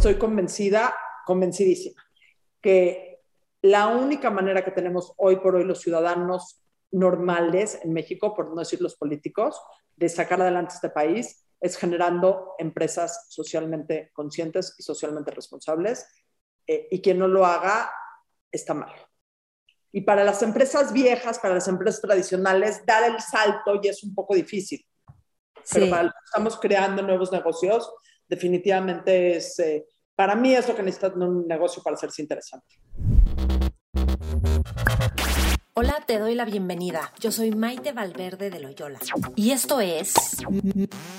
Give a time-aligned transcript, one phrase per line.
[0.00, 0.94] Soy convencida,
[1.26, 2.02] convencidísima,
[2.60, 3.20] que
[3.62, 8.60] la única manera que tenemos hoy por hoy los ciudadanos normales en México, por no
[8.60, 9.60] decir los políticos,
[9.96, 16.06] de sacar adelante este país es generando empresas socialmente conscientes y socialmente responsables.
[16.66, 17.90] Eh, y quien no lo haga
[18.50, 18.92] está mal.
[19.92, 24.14] Y para las empresas viejas, para las empresas tradicionales, dar el salto ya es un
[24.14, 24.86] poco difícil.
[25.72, 27.92] Pero para los que estamos creando nuevos negocios,
[28.30, 32.76] definitivamente es, eh, para mí es lo que necesita un negocio para hacerse interesante.
[35.74, 37.12] Hola, te doy la bienvenida.
[37.18, 39.00] Yo soy Maite Valverde de Loyola.
[39.34, 40.14] Y esto es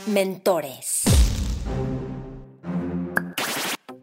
[0.07, 1.01] Mentores.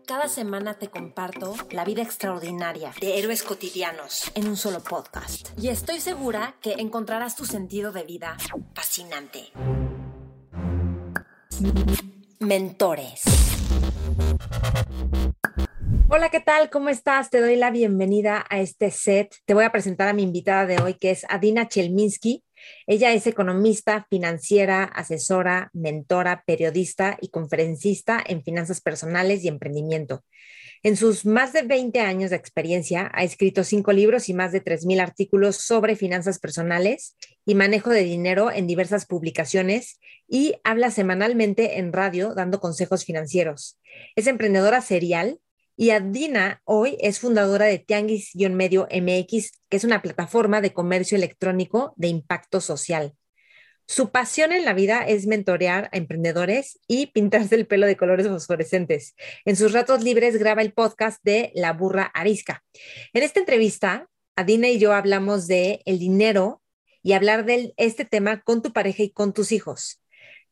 [0.06, 5.50] Cada semana te comparto la vida extraordinaria de héroes cotidianos en un solo podcast.
[5.58, 8.36] Y estoy segura que encontrarás tu sentido de vida
[8.74, 9.52] fascinante.
[12.40, 13.22] Mentores.
[16.08, 16.70] Hola, ¿qué tal?
[16.70, 17.30] ¿Cómo estás?
[17.30, 19.34] Te doy la bienvenida a este set.
[19.44, 22.44] Te voy a presentar a mi invitada de hoy, que es Adina Chelminsky.
[22.86, 30.24] Ella es economista, financiera, asesora, mentora, periodista y conferencista en finanzas personales y emprendimiento.
[30.82, 34.62] En sus más de 20 años de experiencia, ha escrito cinco libros y más de
[34.62, 39.98] 3.000 artículos sobre finanzas personales y manejo de dinero en diversas publicaciones
[40.28, 43.78] y habla semanalmente en radio dando consejos financieros.
[44.14, 45.40] Es emprendedora serial
[45.76, 51.92] y Adina hoy es fundadora de Tianguis-Medio MX, que es una plataforma de comercio electrónico
[51.96, 53.14] de impacto social.
[53.88, 58.28] Su pasión en la vida es mentorear a emprendedores y pintarse el pelo de colores
[58.28, 59.16] fosforescentes.
[59.44, 62.62] En sus ratos libres graba el podcast de La Burra Arisca.
[63.12, 66.62] En esta entrevista, Adina y yo hablamos de el dinero
[67.02, 70.02] y hablar de este tema con tu pareja y con tus hijos,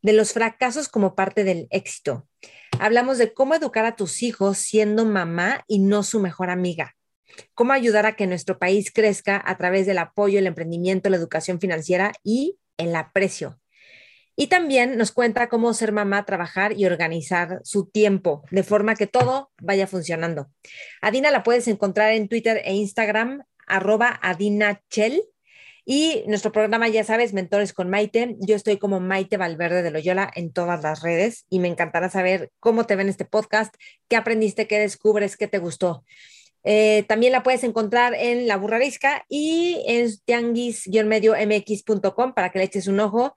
[0.01, 2.27] de los fracasos como parte del éxito,
[2.79, 6.95] Hablamos de cómo educar a tus hijos siendo mamá y no su mejor amiga.
[7.55, 11.59] Cómo ayudar a que nuestro país crezca a través del apoyo, el emprendimiento, la educación
[11.59, 13.61] financiera y el aprecio.
[14.37, 19.07] Y también nos cuenta cómo ser mamá, trabajar y organizar su tiempo de forma que
[19.07, 20.51] todo vaya funcionando.
[21.01, 25.23] Adina la puedes encontrar en Twitter e Instagram, arroba Adina Chell
[25.89, 28.37] y nuestro programa, ya sabes, Mentores con Maite.
[28.41, 32.51] Yo estoy como Maite Valverde de Loyola en todas las redes y me encantará saber
[32.59, 33.73] cómo te ven este podcast,
[34.09, 36.05] qué aprendiste, qué descubres, qué te gustó.
[36.69, 42.89] Eh, también la puedes encontrar en La Burrarisca y en tianguis-mx.com para que le eches
[42.89, 43.37] un ojo.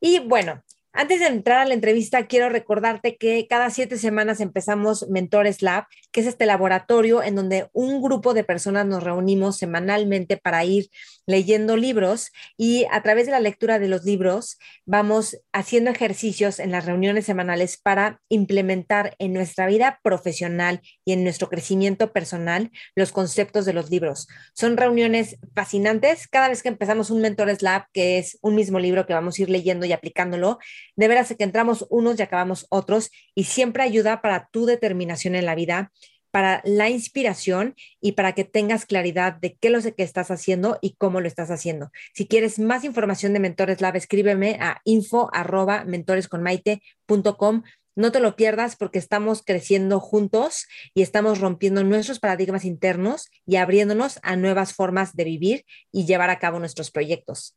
[0.00, 0.62] Y bueno,
[0.96, 5.84] antes de entrar a la entrevista, quiero recordarte que cada siete semanas empezamos Mentores Lab,
[6.10, 10.88] que es este laboratorio en donde un grupo de personas nos reunimos semanalmente para ir
[11.26, 16.70] leyendo libros y a través de la lectura de los libros vamos haciendo ejercicios en
[16.70, 23.12] las reuniones semanales para implementar en nuestra vida profesional y en nuestro crecimiento personal los
[23.12, 24.28] conceptos de los libros.
[24.54, 26.26] Son reuniones fascinantes.
[26.28, 29.42] Cada vez que empezamos un Mentores Lab, que es un mismo libro que vamos a
[29.42, 30.58] ir leyendo y aplicándolo,
[30.94, 35.46] de veras que entramos unos y acabamos otros y siempre ayuda para tu determinación en
[35.46, 35.92] la vida,
[36.30, 40.94] para la inspiración y para que tengas claridad de qué lo que estás haciendo y
[40.96, 41.90] cómo lo estás haciendo.
[42.12, 47.62] Si quieres más información de Mentores Lab, escríbeme a info arroba mentoresconmaite.com
[47.96, 53.56] no te lo pierdas porque estamos creciendo juntos y estamos rompiendo nuestros paradigmas internos y
[53.56, 57.56] abriéndonos a nuevas formas de vivir y llevar a cabo nuestros proyectos.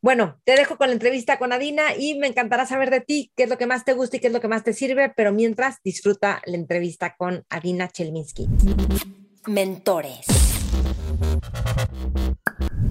[0.00, 3.42] Bueno, te dejo con la entrevista con Adina y me encantará saber de ti qué
[3.42, 5.32] es lo que más te gusta y qué es lo que más te sirve, pero
[5.32, 8.48] mientras disfruta la entrevista con Adina Chelminsky.
[9.46, 10.26] Mentores.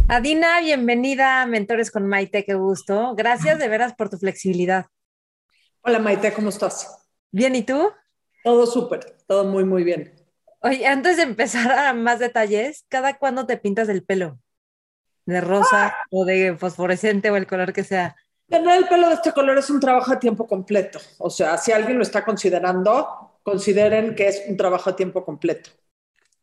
[0.10, 3.14] Adina, bienvenida a Mentores con Maite, qué gusto.
[3.16, 4.88] Gracias de veras por tu flexibilidad.
[5.82, 7.08] Hola Maite, ¿cómo estás?
[7.32, 7.92] Bien, ¿y tú?
[8.44, 10.14] Todo súper, todo muy, muy bien.
[10.60, 14.40] Oye, antes de empezar a más detalles, ¿cada cuándo te pintas el pelo?
[15.26, 15.96] ¿De rosa ah.
[16.12, 18.18] o de fosforescente o el color que sea?
[18.50, 21.00] Tener el pelo de este color es un trabajo a tiempo completo.
[21.18, 25.70] O sea, si alguien lo está considerando, consideren que es un trabajo a tiempo completo.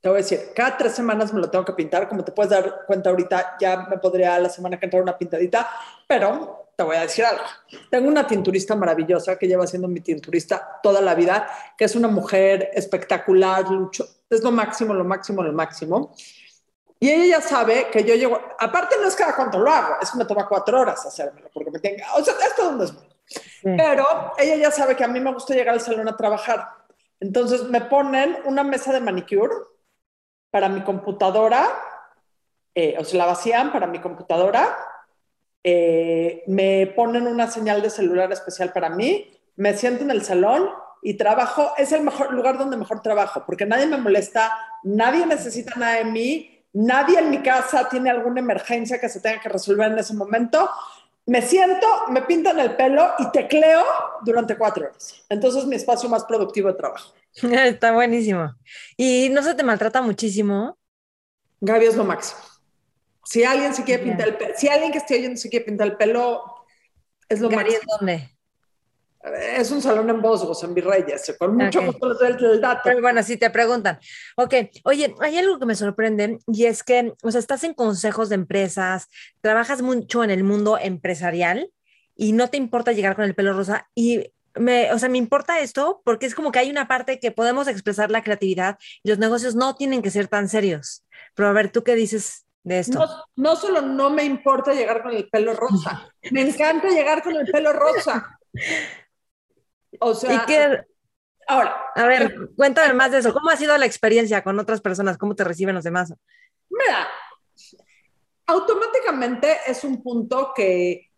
[0.00, 2.08] Te voy a decir, cada tres semanas me lo tengo que pintar.
[2.08, 5.68] Como te puedes dar cuenta ahorita, ya me podría la semana que entra una pintadita,
[6.06, 7.42] pero te voy a decir algo.
[7.90, 12.08] Tengo una tinturista maravillosa que lleva siendo mi tinturista toda la vida, que es una
[12.08, 16.14] mujer espectacular, lucho, es lo máximo, lo máximo, lo máximo.
[17.00, 20.10] Y ella ya sabe que yo llego, aparte no es cada cuánto lo hago, es
[20.10, 22.94] que me toma cuatro horas hacérmelo, porque me tenga, o sea, esto es
[23.62, 26.68] Pero ella ya sabe que a mí me gusta llegar al salón a trabajar.
[27.20, 29.54] Entonces me ponen una mesa de manicure
[30.50, 31.68] para mi computadora,
[32.74, 34.76] eh, o sea, la vacían para mi computadora
[35.68, 40.70] eh, me ponen una señal de celular especial para mí, me siento en el salón
[41.02, 44.52] y trabajo, es el mejor lugar donde mejor trabajo, porque nadie me molesta,
[44.84, 49.40] nadie necesita nada de mí, nadie en mi casa tiene alguna emergencia que se tenga
[49.40, 50.70] que resolver en ese momento.
[51.26, 53.82] Me siento, me pintan el pelo y tecleo
[54.24, 55.24] durante cuatro horas.
[55.28, 57.12] Entonces es mi espacio más productivo de trabajo.
[57.42, 58.54] Está buenísimo.
[58.96, 60.78] ¿Y no se te maltrata muchísimo?
[61.60, 62.40] Gaby es lo máximo.
[63.26, 65.88] Si alguien se quiere pintar el pelo, si alguien que esté oyendo se quiere pintar
[65.88, 66.42] el pelo,
[67.28, 67.80] es lo máximo.
[67.98, 68.30] ¿dónde?
[69.58, 71.34] Es un salón en Bosgos, en Virreyes.
[71.36, 71.86] Con mucho Ok.
[71.86, 72.82] gusto les doy el dato.
[72.84, 73.98] Pero bueno, si te preguntan.
[74.36, 78.28] Ok, oye, hay algo que me sorprende y es que, o sea, estás en consejos
[78.28, 79.08] de empresas,
[79.40, 81.72] trabajas mucho en el mundo empresarial
[82.14, 85.58] y no te importa llegar con el pelo rosa y me, o sea, me importa
[85.58, 89.18] esto porque es como que hay una parte que podemos expresar la creatividad y los
[89.18, 91.04] negocios no tienen que ser tan serios.
[91.34, 92.98] Pero a ver, ¿tú qué dices de esto?
[92.98, 97.36] No, no solo no me importa llegar con el pelo rosa, me encanta llegar con
[97.36, 98.38] el pelo rosa.
[100.00, 100.80] O sea, y que,
[101.46, 103.32] ahora, a ver, cuéntame más de eso.
[103.32, 105.16] ¿Cómo ha sido la experiencia con otras personas?
[105.16, 106.12] ¿Cómo te reciben los demás?
[106.68, 107.08] mira,
[108.46, 111.12] automáticamente es un punto que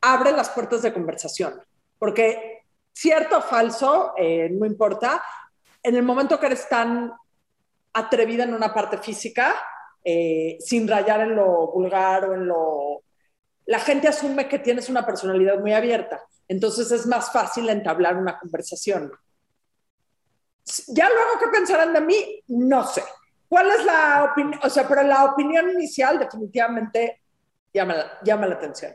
[0.00, 1.60] abre las puertas de conversación,
[1.98, 2.62] porque
[2.92, 5.22] cierto o falso, eh, no importa,
[5.82, 7.12] en el momento que eres tan
[7.92, 9.56] atrevida en una parte física,
[10.08, 13.02] eh, sin rayar en lo vulgar o en lo...
[13.64, 18.38] La gente asume que tienes una personalidad muy abierta, entonces es más fácil entablar una
[18.38, 19.10] conversación.
[20.86, 22.44] Ya luego, ¿qué pensarán de mí?
[22.46, 23.02] No sé.
[23.48, 24.60] ¿Cuál es la opinión?
[24.62, 27.20] O sea, pero la opinión inicial definitivamente
[27.74, 28.94] llama la, llama la atención.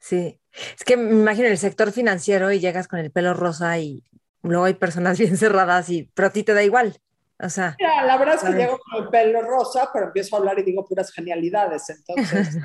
[0.00, 4.02] Sí, es que me imagino el sector financiero y llegas con el pelo rosa y
[4.42, 7.00] luego hay personas bien cerradas y pero a ti te da igual.
[7.40, 10.38] O sea, Mira, la verdad es que llego con el pelo rosa, pero empiezo a
[10.40, 11.88] hablar y digo puras genialidades.
[11.88, 12.58] Entonces,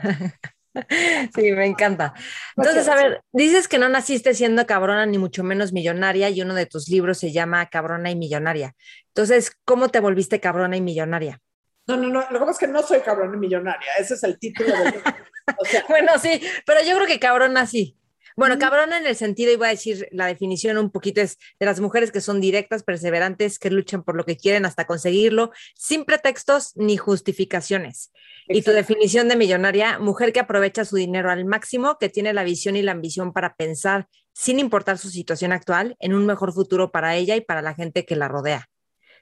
[1.35, 2.13] sí, me encanta.
[2.57, 6.55] Entonces, a ver, dices que no naciste siendo cabrona ni mucho menos millonaria y uno
[6.55, 8.75] de tus libros se llama Cabrona y Millonaria.
[9.09, 11.39] Entonces, ¿cómo te volviste cabrona y millonaria?
[11.87, 12.21] no, no, no.
[12.31, 13.91] Lo que pasa es que no soy cabrón y millonaria.
[13.99, 15.01] Ese es el título del libro.
[15.57, 17.97] O sea, Bueno, sí, pero yo creo que cabrona sí.
[18.35, 21.65] Bueno, cabrona en el sentido, y voy a decir la definición un poquito, es de
[21.65, 26.05] las mujeres que son directas, perseverantes, que luchan por lo que quieren hasta conseguirlo, sin
[26.05, 28.11] pretextos ni justificaciones.
[28.47, 32.43] Y tu definición de millonaria, mujer que aprovecha su dinero al máximo, que tiene la
[32.43, 36.91] visión y la ambición para pensar, sin importar su situación actual, en un mejor futuro
[36.91, 38.67] para ella y para la gente que la rodea.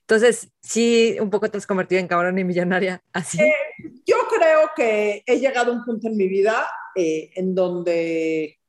[0.01, 3.37] Entonces, sí, un poco te has convertido en cabrona y millonaria, así.
[4.05, 8.59] yo creo que he llegado a un punto en mi vida eh, en donde,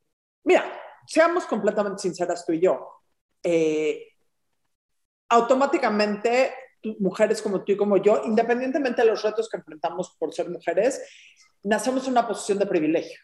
[0.45, 0.65] mira,
[1.07, 2.89] seamos completamente sinceras tú y yo,
[3.43, 4.09] eh,
[5.29, 6.55] automáticamente
[6.99, 11.03] mujeres como tú y como yo, independientemente de los retos que enfrentamos por ser mujeres,
[11.63, 13.19] nacemos en una posición de privilegio.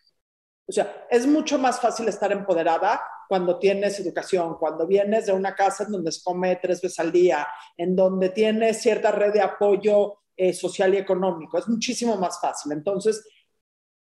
[0.66, 5.54] O sea, es mucho más fácil estar empoderada cuando tienes educación, cuando vienes de una
[5.54, 9.40] casa en donde se come tres veces al día, en donde tienes cierta red de
[9.40, 11.58] apoyo eh, social y económico.
[11.58, 12.72] Es muchísimo más fácil.
[12.72, 13.26] Entonces,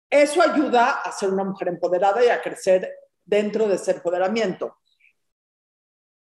[0.09, 2.89] eso ayuda a ser una mujer empoderada y a crecer
[3.27, 4.77] dentro de ese empoderamiento.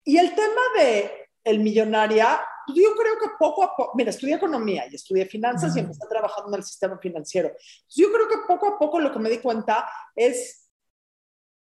[0.04, 4.86] Y el tema de el millonaria, yo creo que poco a poco, mira, estudié economía
[4.90, 5.88] y estudié finanzas y Ujú.
[5.88, 7.51] empecé trabajando en el sistema financiero.
[7.90, 10.69] Yo creo que poco a poco lo que me di cuenta es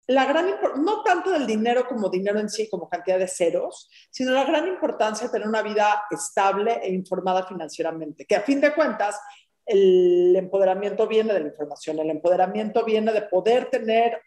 [0.09, 4.33] la gran, no tanto del dinero como dinero en sí, como cantidad de ceros, sino
[4.33, 8.75] la gran importancia de tener una vida estable e informada financieramente, que a fin de
[8.75, 9.21] cuentas
[9.65, 14.21] el empoderamiento viene de la información, el empoderamiento viene de poder tener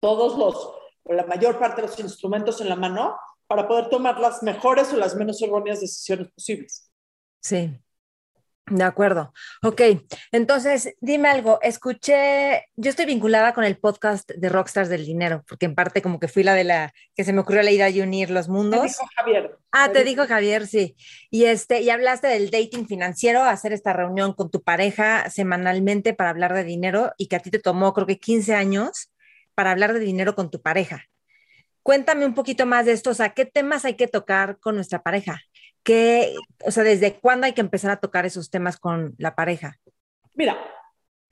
[0.00, 0.72] todos los,
[1.04, 4.92] o la mayor parte de los instrumentos en la mano para poder tomar las mejores
[4.92, 6.90] o las menos erróneas decisiones posibles.
[7.40, 7.80] Sí,
[8.70, 9.32] de acuerdo.
[9.62, 9.80] Ok,
[10.32, 11.58] entonces dime algo.
[11.62, 16.20] Escuché, yo estoy vinculada con el podcast de Rockstars del Dinero, porque en parte como
[16.20, 18.82] que fui la de la que se me ocurrió la idea de unir los mundos.
[18.82, 19.56] dijo Javier.
[19.72, 20.96] Ah, te dijo Javier, sí.
[21.30, 26.30] Y este, y hablaste del dating financiero, hacer esta reunión con tu pareja semanalmente para
[26.30, 29.10] hablar de dinero y que a ti te tomó creo que 15 años
[29.58, 31.06] para hablar de dinero con tu pareja.
[31.82, 35.02] Cuéntame un poquito más de esto, o sea, ¿qué temas hay que tocar con nuestra
[35.02, 35.40] pareja?
[35.82, 36.32] ¿Qué,
[36.64, 39.76] o sea, desde cuándo hay que empezar a tocar esos temas con la pareja?
[40.34, 40.56] Mira,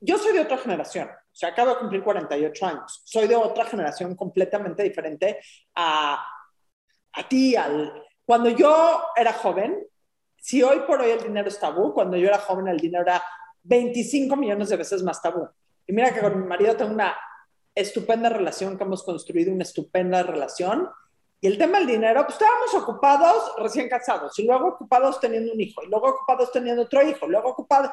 [0.00, 3.00] yo soy de otra generación, o sea, acabo de cumplir 48 años.
[3.04, 5.38] Soy de otra generación completamente diferente
[5.76, 6.26] a,
[7.12, 7.54] a ti.
[7.54, 7.92] Al...
[8.24, 9.86] Cuando yo era joven,
[10.36, 13.22] si hoy por hoy el dinero es tabú, cuando yo era joven el dinero era
[13.62, 15.48] 25 millones de veces más tabú.
[15.86, 17.16] Y mira que con mi marido tengo una
[17.76, 20.88] estupenda relación, que hemos construido una estupenda relación.
[21.40, 25.60] Y el tema del dinero, pues estábamos ocupados recién casados, y luego ocupados teniendo un
[25.60, 27.90] hijo, y luego ocupados teniendo otro hijo, luego ocupados...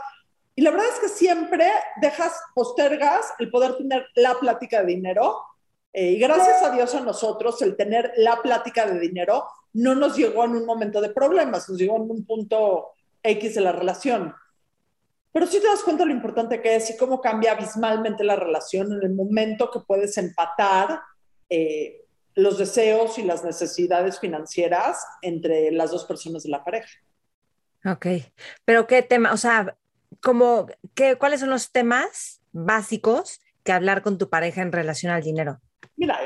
[0.55, 1.69] Y la verdad es que siempre
[2.01, 5.41] dejas, postergas el poder tener la plática de dinero
[5.95, 10.17] Eh, y gracias a Dios a nosotros, el tener la plática de dinero no nos
[10.17, 12.89] llegó en un momento de problemas, nos llegó en un punto
[13.21, 14.33] X de la relación.
[15.33, 18.93] Pero sí te das cuenta lo importante que es y cómo cambia abismalmente la relación
[18.93, 21.01] en el momento que puedes empatar
[21.49, 26.89] eh, los deseos y las necesidades financieras entre las dos personas de la pareja.
[27.85, 28.05] Ok,
[28.63, 29.75] pero qué tema, o sea,
[30.21, 35.23] como, qué, ¿cuáles son los temas básicos que hablar con tu pareja en relación al
[35.23, 35.59] dinero?
[35.95, 36.17] Mira,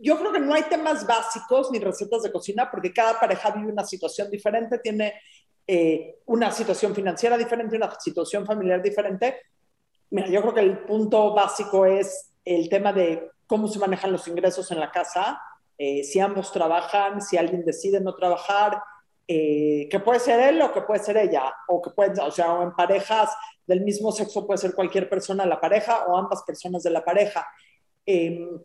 [0.00, 3.72] yo creo que no hay temas básicos ni recetas de cocina porque cada pareja vive
[3.72, 5.14] una situación diferente, tiene
[5.66, 9.40] eh, una situación financiera diferente, una situación familiar diferente.
[10.10, 14.28] Mira, yo creo que el punto básico es el tema de cómo se manejan los
[14.28, 15.40] ingresos en la casa,
[15.76, 18.82] eh, si ambos trabajan, si alguien decide no trabajar,
[19.26, 22.62] eh, que puede ser él o que puede ser ella, o que puede, o sea,
[22.62, 23.30] en parejas
[23.66, 27.04] del mismo sexo puede ser cualquier persona de la pareja o ambas personas de la
[27.04, 27.46] pareja.
[28.06, 28.60] Em,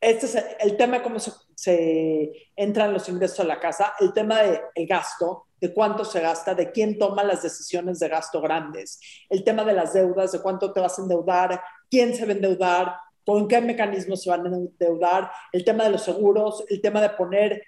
[0.00, 4.42] este es el, tema de cómo se, entran los ingresos a la casa, el tema
[4.42, 9.44] del gasto, de cuánto se gasta, de quién toma las decisiones de gasto grandes, el
[9.44, 12.96] tema de las deudas, de cuánto te vas a endeudar, quién se va a endeudar,
[13.24, 17.10] con qué mecanismos se van a endeudar, el tema de los seguros, el tema de
[17.10, 17.62] poner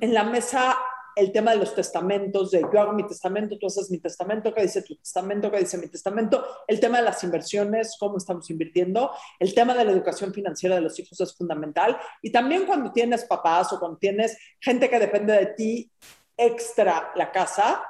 [0.00, 0.76] en la mesa
[1.16, 4.62] el tema de los testamentos, de yo hago mi testamento, tú haces mi testamento, qué
[4.62, 9.10] dice tu testamento, qué dice mi testamento, el tema de las inversiones, cómo estamos invirtiendo,
[9.38, 11.98] el tema de la educación financiera de los hijos es fundamental.
[12.22, 15.90] Y también cuando tienes papás o cuando tienes gente que depende de ti
[16.36, 17.82] extra la casa,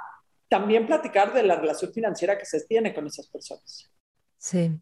[0.49, 3.91] también platicar de la relación financiera que se tiene con esas personas.
[4.37, 4.73] Sí,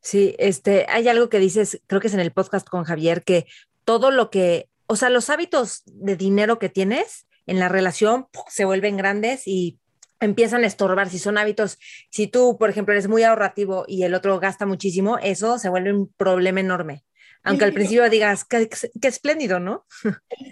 [0.00, 3.46] sí, este, hay algo que dices, creo que es en el podcast con Javier, que
[3.84, 8.64] todo lo que, o sea, los hábitos de dinero que tienes en la relación se
[8.64, 9.78] vuelven grandes y
[10.20, 11.08] empiezan a estorbar.
[11.08, 11.78] Si son hábitos,
[12.10, 15.92] si tú, por ejemplo, eres muy ahorrativo y el otro gasta muchísimo, eso se vuelve
[15.92, 17.04] un problema enorme.
[17.44, 19.86] Aunque al principio digas, qué, qué espléndido, ¿no?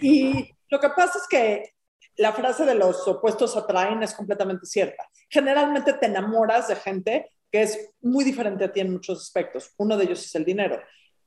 [0.00, 1.74] Y lo que pasa es que
[2.16, 5.08] la frase de los opuestos atraen es completamente cierta.
[5.28, 9.72] Generalmente te enamoras de gente que es muy diferente a ti en muchos aspectos.
[9.76, 10.80] Uno de ellos es el dinero.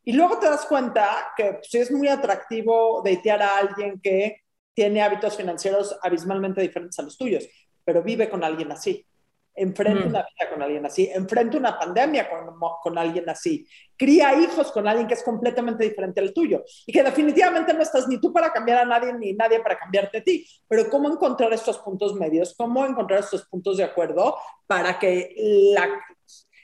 [0.04, 4.44] Y luego te das cuenta que si es muy atractivo deitear a alguien que
[4.80, 7.46] tiene hábitos financieros abismalmente diferentes a los tuyos,
[7.84, 9.06] pero vive con alguien así.
[9.54, 13.68] Enfrenta una vida con alguien así, enfrenta una pandemia con, con, alguien así,
[13.98, 18.08] cría hijos con alguien que es completamente diferente al tuyo y que definitivamente no estás
[18.08, 20.48] ni tú para cambiar a nadie ni nadie para cambiarte a ti.
[20.66, 25.36] Pero cómo encontrar estos puntos medios, cómo encontrar estos puntos de acuerdo para que
[25.76, 25.90] la,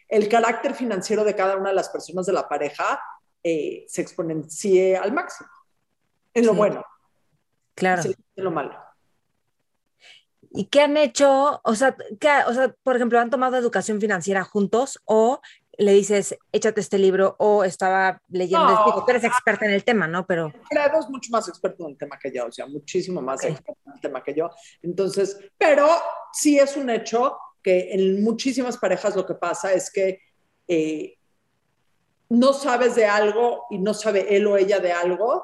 [0.08, 2.98] el carácter financiero de cada una de las personas de la pareja
[3.44, 5.50] eh, se exponencie al máximo,
[6.34, 6.82] en lo bueno.
[7.76, 8.04] Claro.
[8.36, 8.74] lo malo.
[10.52, 11.60] ¿Y qué han hecho?
[11.64, 11.98] O sea,
[12.48, 15.42] o sea, por ejemplo, ¿han tomado educación financiera juntos o
[15.78, 20.08] le dices, échate este libro o estaba leyendo este Tú eres experta en el tema,
[20.08, 20.26] ¿no?
[20.26, 20.54] Pero...
[20.70, 23.82] Fredo es mucho más experto en el tema que yo, o sea, muchísimo más experto
[23.86, 24.50] en el tema que yo.
[24.82, 25.90] Entonces, pero
[26.32, 30.22] sí es un hecho que en muchísimas parejas lo que pasa es que
[30.68, 31.18] eh,
[32.30, 35.44] no sabes de algo y no sabe él o ella de algo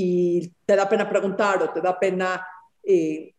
[0.00, 2.46] y te da pena preguntar o te da pena
[2.84, 3.34] eh,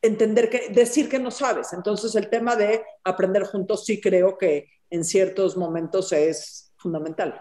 [0.00, 1.74] entender que, decir que no sabes.
[1.74, 7.38] Entonces el tema de aprender juntos sí creo que en ciertos momentos es fundamental.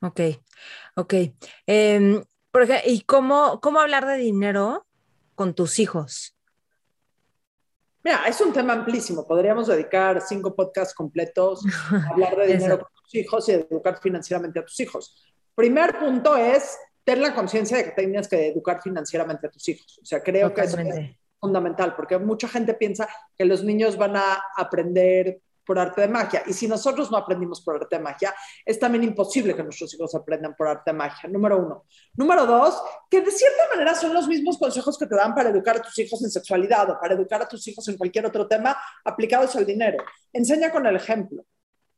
[0.00, 0.20] Ok,
[0.96, 1.14] ok.
[1.68, 2.20] Eh,
[2.86, 4.84] ¿Y cómo, cómo hablar de dinero
[5.36, 6.36] con tus hijos?
[8.02, 9.24] Mira, es un tema amplísimo.
[9.24, 14.58] Podríamos dedicar cinco podcasts completos a hablar de dinero con tus hijos y educar financieramente
[14.58, 15.24] a tus hijos.
[15.54, 19.98] Primer punto es tener la conciencia de que tienes que educar financieramente a tus hijos.
[20.02, 24.16] O sea, creo que eso es fundamental, porque mucha gente piensa que los niños van
[24.16, 26.42] a aprender por arte de magia.
[26.46, 30.14] Y si nosotros no aprendimos por arte de magia, es también imposible que nuestros hijos
[30.14, 31.84] aprendan por arte de magia, número uno.
[32.14, 35.76] Número dos, que de cierta manera son los mismos consejos que te dan para educar
[35.76, 38.76] a tus hijos en sexualidad o para educar a tus hijos en cualquier otro tema
[39.04, 39.98] aplicados al dinero.
[40.32, 41.44] Enseña con el ejemplo.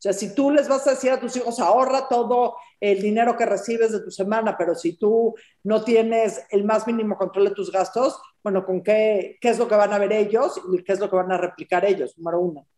[0.05, 3.39] O sea, si tú les vas a decir a tus hijos, ahorra todo el dinero
[3.39, 7.55] que recibes de tu semana, pero si tú no tienes el más mínimo control de
[7.55, 10.93] tus gastos, bueno, ¿con qué, qué es lo que van a ver ellos y qué
[10.93, 12.19] es lo que van a replicar ellos?
[12.19, 12.69] Número uno.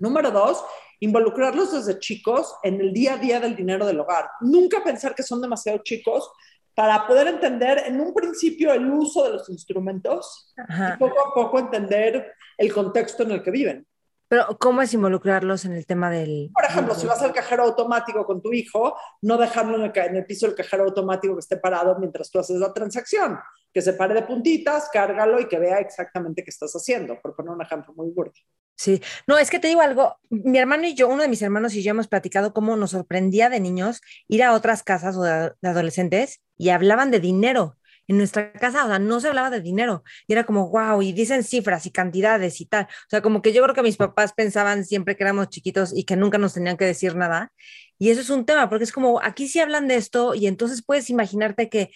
[0.00, 0.64] Número dos,
[0.98, 4.28] involucrarlos desde chicos en el día a día del dinero del hogar.
[4.40, 6.28] Nunca pensar que son demasiado chicos
[6.74, 11.60] para poder entender en un principio el uso de los instrumentos y poco a poco
[11.60, 13.86] entender el contexto en el que viven.
[14.32, 16.50] Pero, ¿cómo es involucrarlos en el tema del...?
[16.54, 20.46] Por ejemplo, si vas al cajero automático con tu hijo, no dejarlo en el, piso
[20.46, 23.38] del cajero automático que esté parado mientras tú haces la transacción.
[23.74, 27.52] Que se pare de puntitas, cárgalo y que vea exactamente qué estás haciendo, por poner
[27.52, 28.32] un ejemplo muy burdo.
[28.74, 31.74] Sí, no, es que te digo algo, mi hermano y yo, uno de mis hermanos
[31.74, 35.52] y yo hemos platicado cómo nos sorprendía de niños ir a otras casas o de,
[35.62, 37.76] adolescentes y hablaban de dinero.
[38.12, 41.12] En nuestra casa, o sea, no se hablaba de dinero y era como, wow, y
[41.12, 42.84] dicen cifras y cantidades y tal.
[42.84, 46.04] O sea, como que yo creo que mis papás pensaban siempre que éramos chiquitos y
[46.04, 47.52] que nunca nos tenían que decir nada.
[47.98, 50.84] Y eso es un tema, porque es como, aquí sí hablan de esto y entonces
[50.84, 51.90] puedes imaginarte que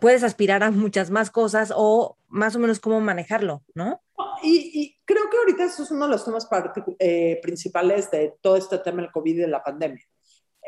[0.00, 4.02] puedes aspirar a muchas más cosas o más o menos cómo manejarlo, ¿no?
[4.42, 6.48] Y, creo que ahorita eso es uno de los temas
[6.98, 10.04] eh, principales de todo este tema del COVID y de la pandemia.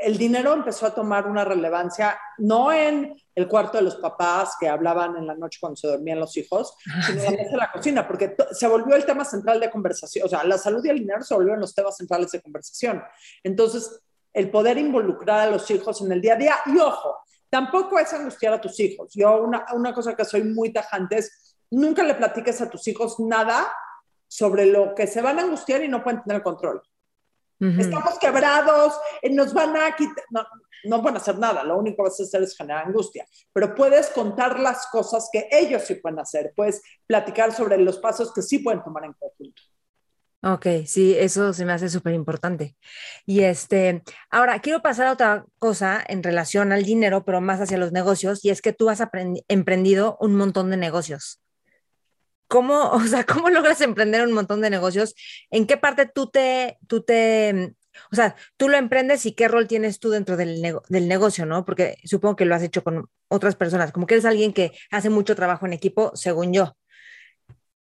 [0.00, 4.68] El dinero empezó a tomar una relevancia no en el cuarto de los papás que
[4.68, 6.76] hablaban en la noche cuando se dormían los hijos,
[7.06, 10.26] sino en la cocina, porque se volvió el tema central de conversación.
[10.26, 13.02] O sea, la salud y el dinero se volvieron los temas centrales de conversación.
[13.42, 14.00] Entonces,
[14.32, 17.16] el poder involucrar a los hijos en el día a día, y ojo,
[17.50, 19.12] tampoco es angustiar a tus hijos.
[19.14, 23.18] Yo una, una cosa que soy muy tajante es, nunca le platiques a tus hijos
[23.18, 23.66] nada
[24.28, 26.82] sobre lo que se van a angustiar y no pueden tener control.
[27.60, 30.46] Estamos quebrados, eh, nos van a quitar, no,
[30.84, 33.74] no van a hacer nada, lo único que vas a hacer es generar angustia, pero
[33.74, 38.42] puedes contar las cosas que ellos sí pueden hacer, puedes platicar sobre los pasos que
[38.42, 39.62] sí pueden tomar en conjunto.
[40.40, 42.76] Ok, sí, eso se me hace súper importante.
[43.26, 47.76] Y este, ahora quiero pasar a otra cosa en relación al dinero, pero más hacia
[47.76, 49.02] los negocios, y es que tú has
[49.48, 51.40] emprendido un montón de negocios.
[52.48, 55.14] ¿Cómo, o sea, cómo logras emprender un montón de negocios?
[55.50, 57.74] ¿En qué parte tú te, tú te,
[58.10, 61.64] o sea, tú lo emprendes y qué rol tienes tú dentro del, del negocio, ¿no?
[61.64, 65.10] Porque supongo que lo has hecho con otras personas, como que eres alguien que hace
[65.10, 66.74] mucho trabajo en equipo, según yo.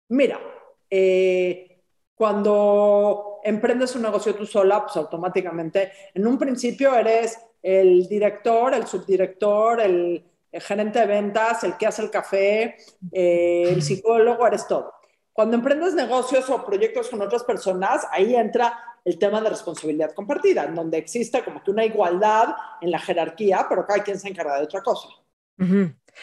[0.08, 0.40] Mira,
[0.88, 1.82] eh,
[2.14, 8.86] cuando emprendes un negocio tú sola, pues automáticamente, en un principio eres el director, el
[8.86, 10.22] subdirector, el,
[10.60, 12.76] gerente de ventas, el que hace el café,
[13.12, 14.92] eh, el psicólogo, eres todo.
[15.32, 20.64] Cuando emprendes negocios o proyectos con otras personas, ahí entra el tema de responsabilidad compartida,
[20.64, 24.56] en donde existe como que una igualdad en la jerarquía, pero cada quien se encarga
[24.56, 25.08] de otra cosa.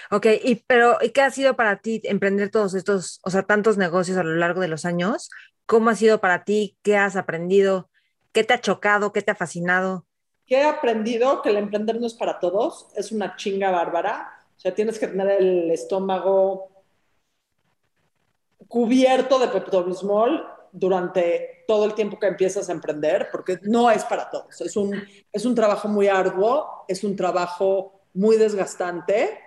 [0.09, 3.77] Ok, y pero ¿y qué ha sido para ti emprender todos estos, o sea, tantos
[3.77, 5.29] negocios a lo largo de los años?
[5.65, 6.77] ¿Cómo ha sido para ti?
[6.81, 7.89] ¿Qué has aprendido?
[8.31, 9.11] ¿Qué te ha chocado?
[9.11, 10.05] ¿Qué te ha fascinado?
[10.45, 11.41] ¿Qué he aprendido?
[11.41, 14.33] Que el emprender no es para todos, es una chinga bárbara.
[14.57, 16.69] O sea, tienes que tener el estómago
[18.67, 24.29] cubierto de peptobismol durante todo el tiempo que empiezas a emprender, porque no es para
[24.29, 24.61] todos.
[24.61, 24.95] Es un,
[25.31, 29.39] es un trabajo muy arduo, es un trabajo muy desgastante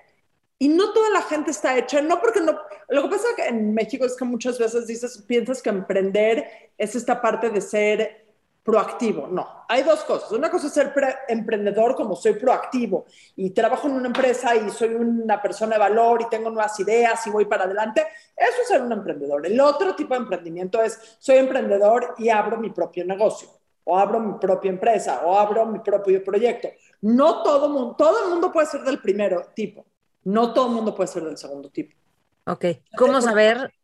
[0.59, 4.05] y no toda la gente está hecha, no porque no, lo que pasa en México
[4.05, 8.24] es que muchas veces piensas que emprender es esta parte de ser
[8.65, 9.29] proactivo.
[9.29, 10.33] No, hay dos cosas.
[10.33, 10.93] Una cosa es ser
[11.29, 13.05] emprendedor como soy proactivo
[13.37, 17.25] y trabajo en una empresa y soy una persona de valor y tengo nuevas ideas
[17.27, 18.07] y voy para adelante.
[18.35, 19.47] Eso es ser un emprendedor.
[19.47, 23.51] El otro tipo de emprendimiento es soy emprendedor y abro mi propio negocio
[23.85, 26.69] o abro mi propia empresa o abro mi propio proyecto.
[27.03, 29.85] No todo mundo, todo el mundo puede ser del primero tipo.
[30.25, 31.95] No todo el mundo puede ser del segundo tipo.
[32.47, 32.65] Ok.
[32.97, 33.75] ¿Cómo saber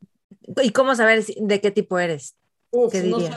[0.62, 2.34] y cómo saber de qué tipo eres?
[2.72, 3.32] Uf, no sé,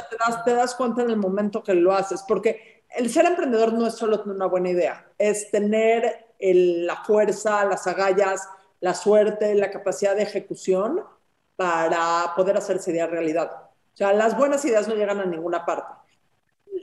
[0.46, 3.96] te, das, cuenta en el momento que lo haces, porque el ser emprendedor no es
[3.96, 8.48] solo tener una buena idea, es tener la fuerza, las agallas,
[8.80, 11.02] la suerte, la capacidad de ejecución
[11.56, 13.52] para poder hacer esa idea realidad.
[13.94, 15.94] O sea, las buenas ideas no llegan a ninguna parte.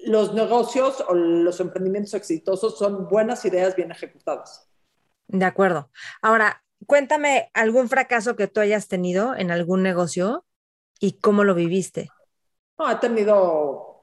[0.06, 4.68] Los negocios o los emprendimientos exitosos son buenas ideas bien ejecutadas.
[5.28, 5.90] De acuerdo.
[6.22, 10.44] Ahora, cuéntame algún fracaso que tú hayas tenido en algún negocio
[10.98, 12.10] y cómo lo viviste.
[12.80, 14.00] No, he tenido,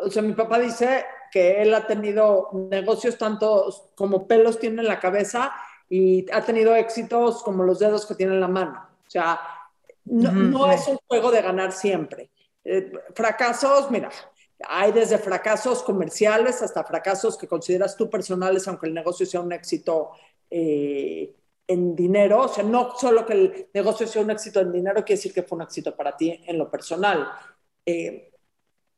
[0.00, 4.88] o sea, mi papá dice que él ha tenido negocios tanto como pelos tiene en
[4.88, 5.52] la cabeza
[5.90, 8.88] y ha tenido éxitos como los dedos que tiene en la mano.
[9.06, 9.38] O sea,
[10.06, 12.30] no, es un juego de ganar siempre.
[12.64, 14.08] Eh, fracasos, mira,
[14.66, 19.52] hay desde fracasos comerciales hasta fracasos que consideras tú personales, aunque el negocio sea un
[19.52, 20.12] éxito
[20.48, 21.34] eh,
[21.66, 25.18] en dinero, o sea, no solo que el negocio sea un éxito en dinero, quiere
[25.18, 27.28] decir que fue un éxito para ti en lo personal.
[27.90, 28.30] Eh,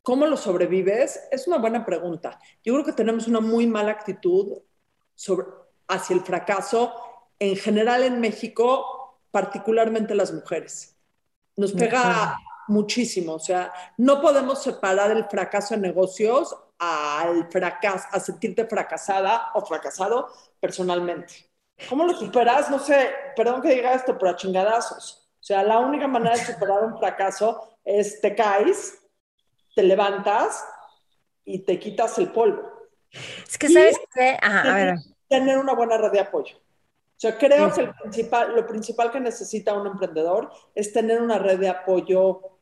[0.03, 1.29] ¿Cómo lo sobrevives?
[1.31, 2.41] Es una buena pregunta.
[2.65, 4.59] Yo creo que tenemos una muy mala actitud
[5.15, 5.47] sobre,
[5.87, 6.93] hacia el fracaso
[7.39, 10.97] en general en México, particularmente las mujeres.
[11.55, 18.19] Nos pega muchísimo, o sea, no podemos separar el fracaso en negocios al fracaso, a
[18.19, 21.49] sentirte fracasada o fracasado personalmente.
[21.89, 22.71] ¿Cómo lo superas?
[22.71, 25.31] No sé, perdón que diga esto, pero a chingadazos.
[25.41, 28.99] O sea, la única manera de superar un fracaso es te caes,
[29.75, 30.65] te levantas
[31.45, 32.71] y te quitas el polvo.
[33.11, 34.95] Es que sabes que, a ver.
[35.29, 36.57] Tener una buena red de apoyo.
[36.57, 41.39] O sea, creo que el principal, lo principal que necesita un emprendedor es tener una
[41.39, 42.59] red de apoyo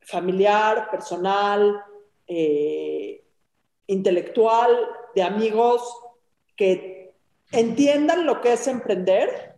[0.00, 1.82] familiar, personal,
[2.26, 3.24] eh,
[3.86, 4.76] intelectual,
[5.14, 5.82] de amigos
[6.56, 7.14] que
[7.52, 9.56] entiendan lo que es emprender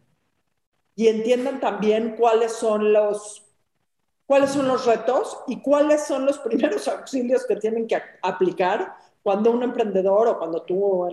[0.95, 3.44] y entiendan también cuáles son los,
[4.27, 9.51] cuáles son los retos y cuáles son los primeros auxilios que tienen que aplicar cuando
[9.51, 11.09] un emprendedor o cuando tú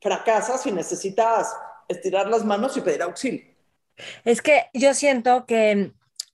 [0.00, 1.54] fracasas y necesitas
[1.88, 3.44] estirar las manos y pedir auxilio.
[4.24, 5.92] Es que yo siento que,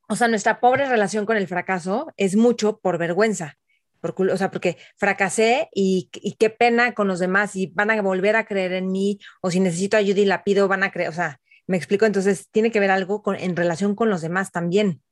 [0.08, 3.58] o sea, nuestra pobre relación con el fracaso es mucho por vergüenza.
[4.00, 8.02] Por, o sea, porque fracasé y, y, qué pena con los demás y van a
[8.02, 11.08] volver a creer en mí o si necesito ayuda y la pido, van a creer,
[11.08, 14.50] o sea, me explico, entonces tiene que ver algo con, en relación con los demás
[14.50, 15.02] también.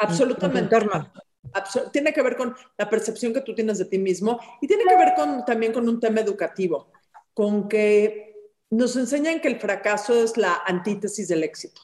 [0.00, 0.76] Absolutamente.
[1.92, 4.96] tiene que ver con la percepción que tú tienes de ti mismo y tiene que
[4.96, 6.90] ver con, también con un tema educativo,
[7.34, 8.30] con que
[8.70, 11.80] nos enseñan que el fracaso es la antítesis del éxito.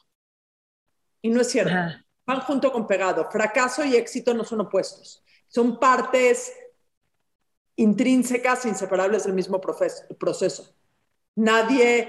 [1.20, 1.74] Y no es cierto.
[2.24, 3.29] Van junto con pegado.
[3.31, 5.24] Fracaso y éxito no son opuestos.
[5.48, 6.52] Son partes
[7.76, 10.74] intrínsecas, inseparables del mismo proceso.
[11.35, 12.09] Nadie,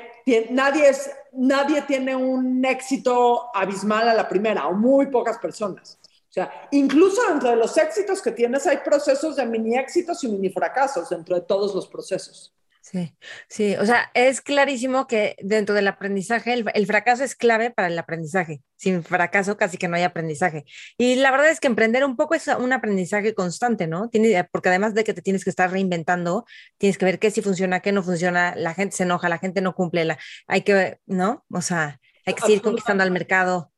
[0.51, 5.97] nadie, es, nadie tiene un éxito abismal a la primera, o muy pocas personas.
[6.29, 10.27] O sea, incluso dentro de los éxitos que tienes hay procesos de mini éxitos y
[10.27, 12.53] mini fracasos dentro de todos los procesos.
[12.89, 13.13] Sí,
[13.49, 17.99] sí, o sea, es clarísimo que dentro del aprendizaje el, fracaso es clave para el
[17.99, 18.61] aprendizaje.
[18.77, 20.63] Sin fracaso casi que no hay aprendizaje.
[20.97, 24.07] Y la verdad es que emprender un poco es un aprendizaje constante, ¿no?
[24.07, 26.45] Tiene, porque además de que te tienes que estar reinventando,
[26.77, 29.59] tienes que ver qué sí funciona, qué no funciona, la gente se enoja, la gente
[29.59, 31.43] no cumple, la, hay que, ¿no?
[31.51, 33.73] O sea, hay que seguir conquistando al mercado.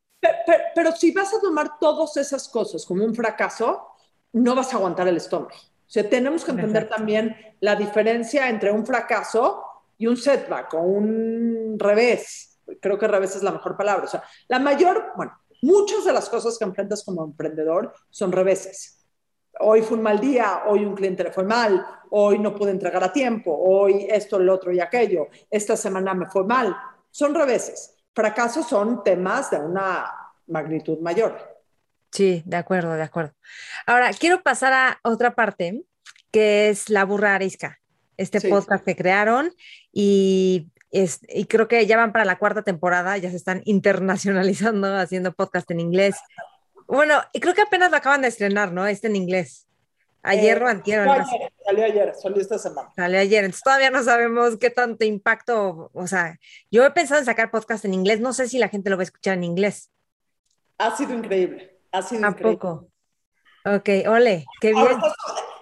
[0.75, 3.87] pero si vas a tomar todas esas cosas como un fracaso,
[4.33, 5.68] no vas a aguantar el estómago.
[5.89, 9.63] O sea, tenemos que entender también la diferencia entre un fracaso
[9.97, 12.59] y un setback o un revés.
[12.79, 14.05] Creo que revés es la mejor palabra.
[14.05, 19.03] O sea, la mayor, bueno, muchas de las cosas que enfrentas como emprendedor son reveses.
[19.61, 23.03] Hoy fue un mal día, hoy un cliente le fue mal, hoy no pude entregar
[23.03, 26.77] a tiempo, hoy esto, el otro y aquello, esta semana me fue mal.
[27.09, 27.95] Son reveses.
[28.13, 30.05] Fracasos son temas de una
[30.45, 31.58] magnitud mayor.
[32.11, 33.33] Sí, de acuerdo, de acuerdo.
[33.85, 35.83] Ahora, quiero pasar a otra parte,
[36.31, 37.79] que es La Burra Arisca,
[38.17, 39.53] este podcast que crearon
[39.91, 44.95] y, es, y creo que ya van para la cuarta temporada, ya se están internacionalizando,
[44.97, 46.15] haciendo podcast en inglés.
[46.87, 48.87] Bueno, y creo que apenas lo acaban de estrenar, ¿no?
[48.87, 49.67] Este en inglés.
[50.21, 51.07] Ayer eh, o antier.
[51.63, 52.91] Salió ayer, salió esta semana.
[52.95, 56.37] Salió ayer, entonces todavía no sabemos qué tanto impacto, o sea,
[56.71, 59.03] yo he pensado en sacar podcast en inglés, no sé si la gente lo va
[59.03, 59.91] a escuchar en inglés.
[60.77, 61.78] Ha sido increíble.
[61.91, 62.87] Ha sido ¿A poco?
[63.65, 64.87] Ok, ole, qué bien.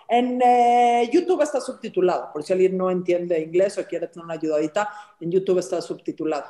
[0.08, 4.36] en eh, YouTube está subtitulado, por si alguien no entiende inglés o quiere tener una
[4.36, 6.46] ayudadita, en YouTube está subtitulado.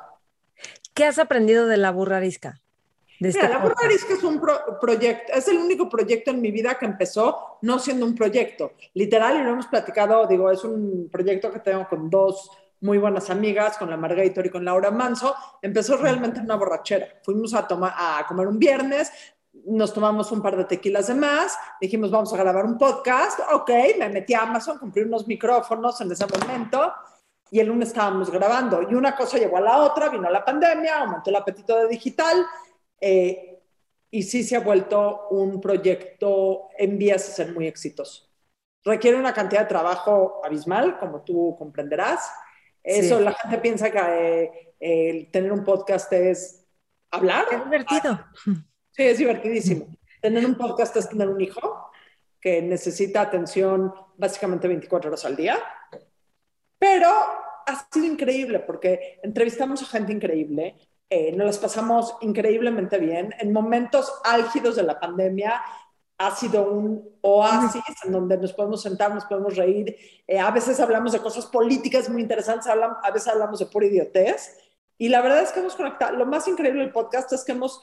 [0.94, 2.62] ¿Qué has aprendido de la burra arisca?
[3.20, 4.40] Este la burra arisca es un
[4.80, 8.74] proyecto, es el único proyecto en mi vida que empezó no siendo un proyecto.
[8.94, 13.30] Literal, y lo hemos platicado, digo, es un proyecto que tengo con dos muy buenas
[13.32, 15.36] amigas, con la Margarita y con Laura Manso.
[15.62, 17.08] Empezó realmente en una borrachera.
[17.24, 19.12] Fuimos a, tomar, a comer un viernes,
[19.68, 23.70] nos tomamos un par de tequilas de más, dijimos vamos a grabar un podcast, ok,
[24.00, 26.94] me metí a Amazon, compré unos micrófonos en ese momento
[27.52, 31.00] y el lunes estábamos grabando y una cosa llevó a la otra, vino la pandemia,
[31.00, 32.46] aumentó el apetito de digital
[33.00, 33.60] eh,
[34.10, 38.30] y sí se ha vuelto un proyecto en vías a ser muy exitoso.
[38.86, 42.32] Requiere una cantidad de trabajo abismal, como tú comprenderás.
[42.82, 46.66] Eso, la gente piensa que eh, tener un podcast es
[47.12, 47.48] hablar.
[47.52, 48.26] Es divertido.
[48.98, 49.86] Sí, es divertidísimo.
[50.20, 51.92] Tener un podcast es tener un hijo
[52.42, 55.60] que necesita atención básicamente 24 horas al día,
[56.80, 60.76] pero ha sido increíble porque entrevistamos a gente increíble,
[61.12, 63.36] eh, nos las pasamos increíblemente bien.
[63.40, 65.62] En momentos álgidos de la pandemia
[66.18, 69.96] ha sido un oasis en donde nos podemos sentar, nos podemos reír.
[70.26, 74.58] Eh, a veces hablamos de cosas políticas muy interesantes, a veces hablamos de pura idiotez.
[74.98, 76.18] Y la verdad es que hemos conectado.
[76.18, 77.80] Lo más increíble del podcast es que hemos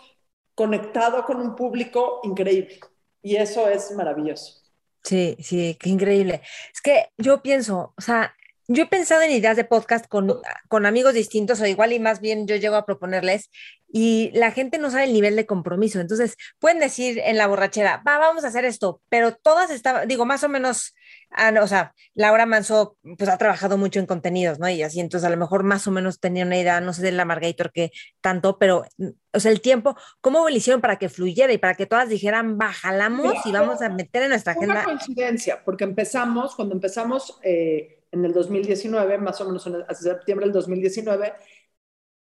[0.54, 2.80] conectado con un público increíble.
[3.22, 4.62] Y eso es maravilloso.
[5.02, 6.42] Sí, sí, qué increíble.
[6.72, 8.34] Es que yo pienso, o sea,
[8.68, 12.20] yo he pensado en ideas de podcast con, con, amigos distintos o igual y más
[12.20, 13.50] bien yo llego a proponerles
[13.88, 16.00] y la gente no sabe el nivel de compromiso.
[16.00, 20.24] Entonces, pueden decir en la borrachera, va, vamos a hacer esto, pero todas estaban, digo,
[20.24, 20.94] más o menos
[21.36, 24.68] Ah, o sea, Laura Manso pues ha trabajado mucho en contenidos, ¿no?
[24.68, 27.10] Y así, entonces a lo mejor más o menos tenía una idea, no sé de
[27.10, 28.84] la Margator que tanto, pero,
[29.32, 32.56] o sea, el tiempo, ¿cómo lo hicieron para que fluyera y para que todas dijeran,
[32.56, 34.74] bajalamos y vamos a meter en nuestra agenda?
[34.74, 40.46] Una coincidencia, porque empezamos, cuando empezamos eh, en el 2019, más o menos en septiembre
[40.46, 41.34] del 2019,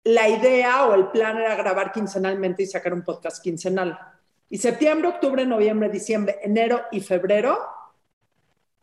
[0.04, 3.98] la idea o el plan era grabar quincenalmente y sacar un podcast quincenal.
[4.48, 7.58] Y septiembre, octubre, noviembre, diciembre, enero y febrero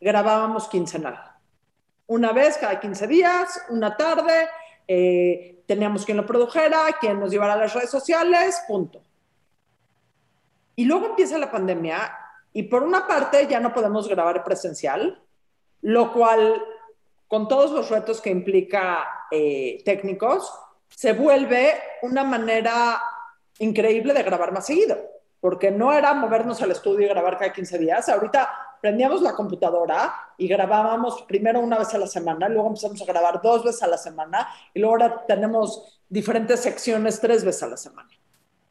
[0.00, 1.18] grabábamos quincenal.
[2.06, 4.48] Una vez cada 15 días, una tarde,
[4.86, 9.02] eh, teníamos quien lo produjera, quien nos llevara a las redes sociales, punto.
[10.76, 12.12] Y luego empieza la pandemia
[12.52, 15.22] y por una parte ya no podemos grabar presencial,
[15.82, 16.62] lo cual,
[17.28, 20.50] con todos los retos que implica eh, técnicos,
[20.88, 23.00] se vuelve una manera
[23.58, 24.96] increíble de grabar más seguido,
[25.40, 28.08] porque no era movernos al estudio y grabar cada 15 días.
[28.08, 28.48] Ahorita
[28.80, 33.42] prendíamos la computadora y grabábamos primero una vez a la semana, luego empezamos a grabar
[33.42, 37.76] dos veces a la semana y luego ahora tenemos diferentes secciones tres veces a la
[37.76, 38.10] semana.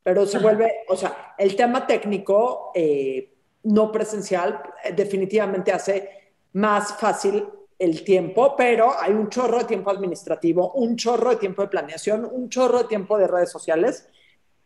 [0.01, 6.93] Pero se vuelve, o sea, el tema técnico eh, no presencial eh, definitivamente hace más
[6.93, 7.45] fácil
[7.79, 12.27] el tiempo, pero hay un chorro de tiempo administrativo, un chorro de tiempo de planeación,
[12.29, 14.07] un chorro de tiempo de redes sociales.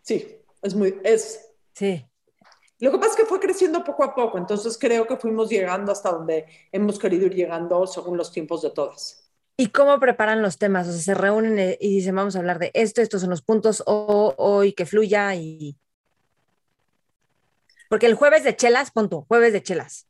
[0.01, 1.49] Sí, es muy, es...
[1.73, 2.05] Sí.
[2.79, 5.91] Lo que pasa es que fue creciendo poco a poco, entonces creo que fuimos llegando
[5.91, 9.29] hasta donde hemos querido ir llegando según los tiempos de todas.
[9.57, 10.87] ¿Y cómo preparan los temas?
[10.87, 13.83] O sea, se reúnen y dicen, vamos a hablar de esto, estos son los puntos,
[13.85, 15.77] o hoy que fluya y...
[17.89, 20.07] Porque el jueves de chelas, punto, jueves de chelas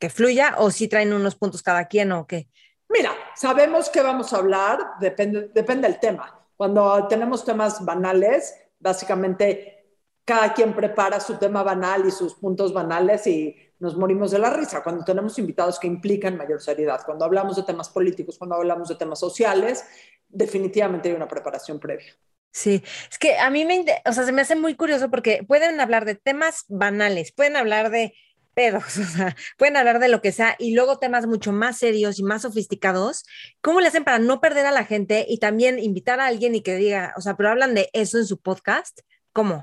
[0.00, 2.48] que fluya o si traen unos puntos cada quien o qué?
[2.88, 6.44] Mira, sabemos que vamos a hablar, depende, depende del tema.
[6.56, 9.80] Cuando tenemos temas banales, básicamente
[10.24, 14.50] cada quien prepara su tema banal y sus puntos banales y nos morimos de la
[14.50, 14.82] risa.
[14.82, 18.94] Cuando tenemos invitados que implican mayor seriedad, cuando hablamos de temas políticos, cuando hablamos de
[18.94, 19.84] temas sociales,
[20.28, 22.12] definitivamente hay una preparación previa.
[22.52, 25.80] Sí, es que a mí me, o sea, se me hace muy curioso porque pueden
[25.80, 28.14] hablar de temas banales, pueden hablar de
[28.60, 32.18] pedos, o sea, pueden hablar de lo que sea y luego temas mucho más serios
[32.18, 33.24] y más sofisticados.
[33.62, 36.62] ¿Cómo le hacen para no perder a la gente y también invitar a alguien y
[36.62, 39.00] que diga, o sea, pero hablan de eso en su podcast?
[39.32, 39.62] ¿Cómo?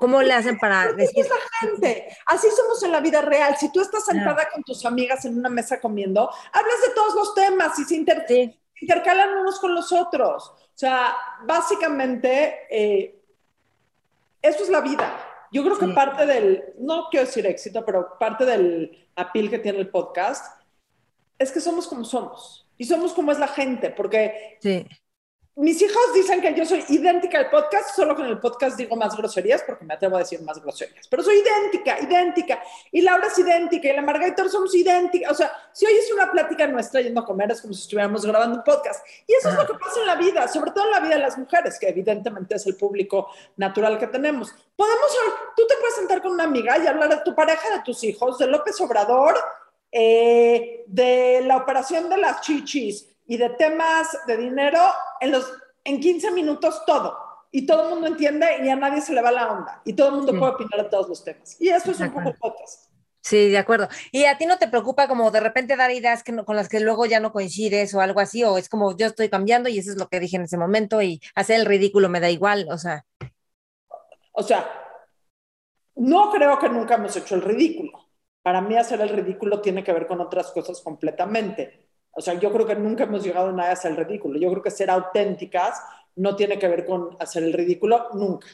[0.00, 1.24] ¿Cómo le hacen para decir?
[1.24, 2.16] la gente.
[2.26, 3.56] Así somos en la vida real.
[3.56, 7.34] Si tú estás sentada con tus amigas en una mesa comiendo, hablas de todos los
[7.34, 10.48] temas y se intercalan unos con los otros.
[10.48, 13.22] O sea, básicamente, eh,
[14.40, 15.31] eso es la vida.
[15.52, 19.78] Yo creo que parte del, no quiero decir éxito, pero parte del apil que tiene
[19.78, 20.60] el podcast
[21.38, 24.86] es que somos como somos y somos como es la gente, porque sí
[25.54, 28.96] mis hijos dicen que yo soy idéntica al podcast, solo que en el podcast digo
[28.96, 31.06] más groserías porque me atrevo a decir más groserías.
[31.08, 32.62] Pero soy idéntica, idéntica.
[32.90, 35.30] Y Laura es idéntica y la Margarita somos idénticas.
[35.30, 38.24] O sea, si hoy es una plática nuestra yendo a comer, es como si estuviéramos
[38.24, 39.06] grabando un podcast.
[39.26, 41.20] Y eso es lo que pasa en la vida, sobre todo en la vida de
[41.20, 44.54] las mujeres, que evidentemente es el público natural que tenemos.
[44.74, 45.18] Podemos,
[45.54, 48.38] tú te puedes sentar con una amiga y hablar de tu pareja, de tus hijos,
[48.38, 49.34] de López Obrador,
[49.90, 54.78] eh, de la operación de las chichis y de temas de dinero
[55.18, 55.50] en, los,
[55.84, 57.16] en 15 minutos todo.
[57.50, 59.80] Y todo el mundo entiende y a nadie se le va la onda.
[59.86, 61.58] Y todo el mundo puede opinar de todos los temas.
[61.58, 62.90] Y eso es un poco podcast.
[63.22, 63.88] Sí, de acuerdo.
[64.10, 66.80] ¿Y a ti no te preocupa como de repente dar ideas que con las que
[66.80, 68.44] luego ya no coincides o algo así?
[68.44, 71.00] ¿O es como yo estoy cambiando y eso es lo que dije en ese momento
[71.00, 72.68] y hacer el ridículo me da igual?
[72.70, 73.06] O sea.
[74.32, 74.70] O sea,
[75.94, 77.92] no creo que nunca hemos hecho el ridículo.
[78.42, 81.91] Para mí hacer el ridículo tiene que ver con otras cosas completamente.
[82.12, 84.38] O sea, yo creo que nunca hemos llegado nada a hacer el ridículo.
[84.38, 85.82] Yo creo que ser auténticas
[86.16, 88.46] no tiene que ver con hacer el ridículo nunca.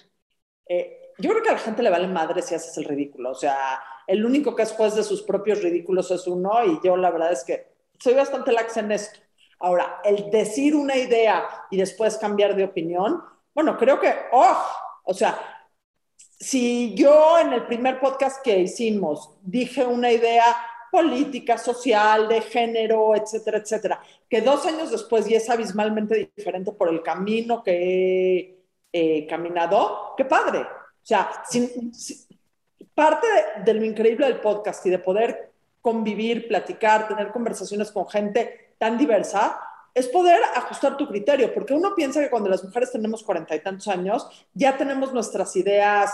[0.67, 3.31] Eh, yo creo que a la gente le vale madre si haces el ridículo.
[3.31, 6.97] O sea, el único que es juez de sus propios ridículos es uno y yo
[6.97, 7.67] la verdad es que
[7.99, 9.19] soy bastante laxa en esto.
[9.61, 14.57] Ahora, el decir una idea y después cambiar de opinión, bueno, creo que, oh,
[15.05, 15.37] o sea,
[16.39, 20.45] si yo en el primer podcast que hicimos dije una idea
[20.91, 26.89] política, social, de género, etcétera, etcétera, que dos años después y es abismalmente diferente por
[26.89, 28.59] el camino que
[28.93, 30.61] he caminado, qué padre.
[30.61, 31.31] O sea,
[32.95, 33.27] parte
[33.65, 38.99] de, lo increíble del podcast y de poder convivir, platicar, tener conversaciones con gente tan
[38.99, 39.61] diversa,
[39.95, 43.61] es poder ajustar tu criterio, porque uno piensa que cuando las mujeres tenemos cuarenta y
[43.61, 46.13] tantos años, ya tenemos nuestras ideas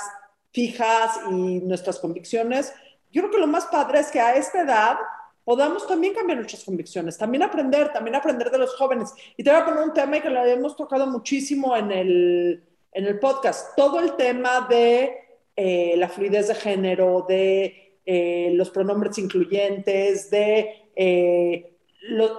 [0.52, 2.72] fijas y nuestras convicciones
[3.14, 4.98] yo creo que lo más padre es que a esta edad
[5.44, 9.14] podamos también cambiar nuestras convicciones, también aprender, también aprender de los jóvenes.
[9.36, 13.06] Y te voy a poner un tema que lo hemos tocado muchísimo en el, en
[13.06, 15.16] el podcast, todo el tema de
[15.54, 21.76] eh, la fluidez de género, de eh, los pronombres incluyentes, de, eh,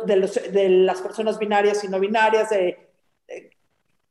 [0.06, 2.50] de, las personas binarias y no binarias.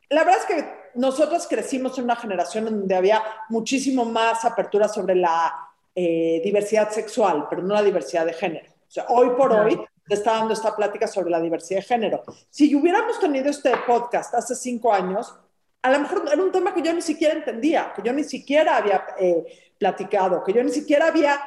[0.09, 5.17] La verdad es que nosotros crecimos en una generación donde había muchísimo más apertura sobre
[5.17, 8.71] la eh, diversidad sexual, pero no la diversidad de género.
[8.71, 12.23] O sea, hoy por hoy te está dando esta plática sobre la diversidad de género.
[12.51, 15.35] Si hubiéramos tenido este podcast hace cinco años,
[15.83, 18.79] a lo mejor era un tema que yo ni siquiera entendía, que yo ni siquiera
[18.79, 19.45] había eh,
[19.79, 21.41] platicado, que yo ni siquiera había...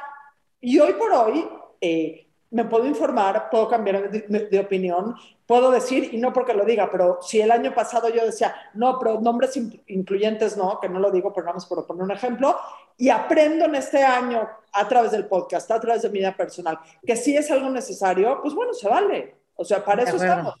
[0.60, 1.48] Y hoy por hoy
[1.80, 5.14] eh, me puedo informar, puedo cambiar de, opinión,
[5.48, 8.98] puedo decir, y no porque lo diga, pero si el año pasado yo decía, no,
[8.98, 12.54] pero nombres incluyentes no, que no lo digo, pero más por poner un ejemplo,
[12.98, 16.78] y aprendo en este año a través del podcast, a través de mi vida personal,
[17.04, 19.36] que si es algo necesario, pues bueno, se vale.
[19.56, 20.54] O sea, para eso estamos,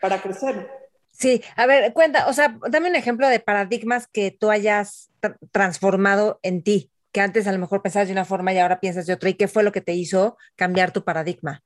[0.00, 0.70] para crecer.
[1.10, 5.10] Sí, a ver, cuenta, o sea, dame un ejemplo de paradigmas que tú hayas
[5.50, 9.06] transformado en ti que antes a lo mejor pensabas de una forma y ahora piensas
[9.06, 9.30] de otra?
[9.30, 11.64] ¿Y qué fue lo que te hizo cambiar tu paradigma?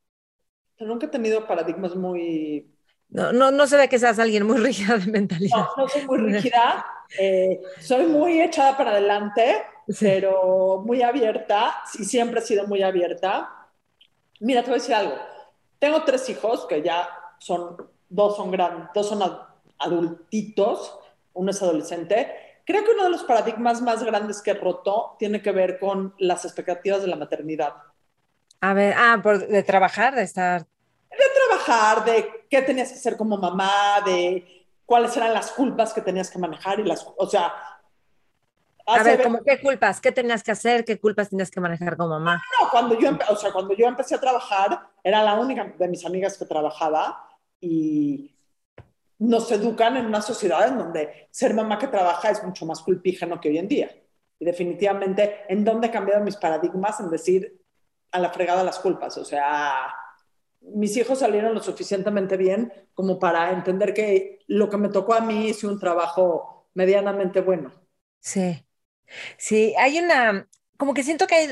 [0.87, 2.71] Nunca he tenido paradigmas muy...
[3.09, 5.57] No, no, no se ve que seas alguien muy rígida de mentalidad.
[5.57, 6.87] No, no soy muy rígida.
[7.19, 9.63] Eh, soy muy echada para adelante,
[10.01, 13.69] pero muy abierta y siempre he sido muy abierta.
[14.41, 15.15] Mira, te voy a decir algo.
[15.79, 17.77] Tengo tres hijos que ya son,
[18.09, 19.23] dos son grandes, dos son
[19.79, 20.99] adultitos,
[21.35, 22.29] uno es adolescente
[22.65, 26.45] Creo que uno de los paradigmas más grandes que roto tiene que ver con las
[26.45, 27.75] expectativas de la maternidad.
[28.61, 30.67] A ver, ah, por, de trabajar, de estar...
[31.13, 36.01] De trabajar, de qué tenías que hacer como mamá, de cuáles eran las culpas que
[36.01, 37.53] tenías que manejar y las, o sea...
[38.85, 42.11] A ver, como qué culpas, qué tenías que hacer, qué culpas tenías que manejar como
[42.11, 42.43] mamá.
[42.61, 46.05] No, cuando yo, o sea, cuando yo empecé a trabajar, era la única de mis
[46.05, 47.29] amigas que trabajaba
[47.61, 48.35] y
[49.19, 53.41] nos educan en una sociedad en donde ser mamá que trabaja es mucho más culpígeno
[53.41, 53.91] que hoy en día.
[54.41, 57.63] Y definitivamente, ¿en dónde he cambiado mis paradigmas en decir
[58.11, 59.17] a la fregada las culpas?
[59.17, 59.95] O sea,
[60.75, 65.21] mis hijos salieron lo suficientemente bien como para entender que lo que me tocó a
[65.21, 67.73] mí hice un trabajo medianamente bueno.
[68.21, 68.65] Sí.
[69.37, 70.49] Sí, hay una,
[70.83, 71.49] como que siento que hay,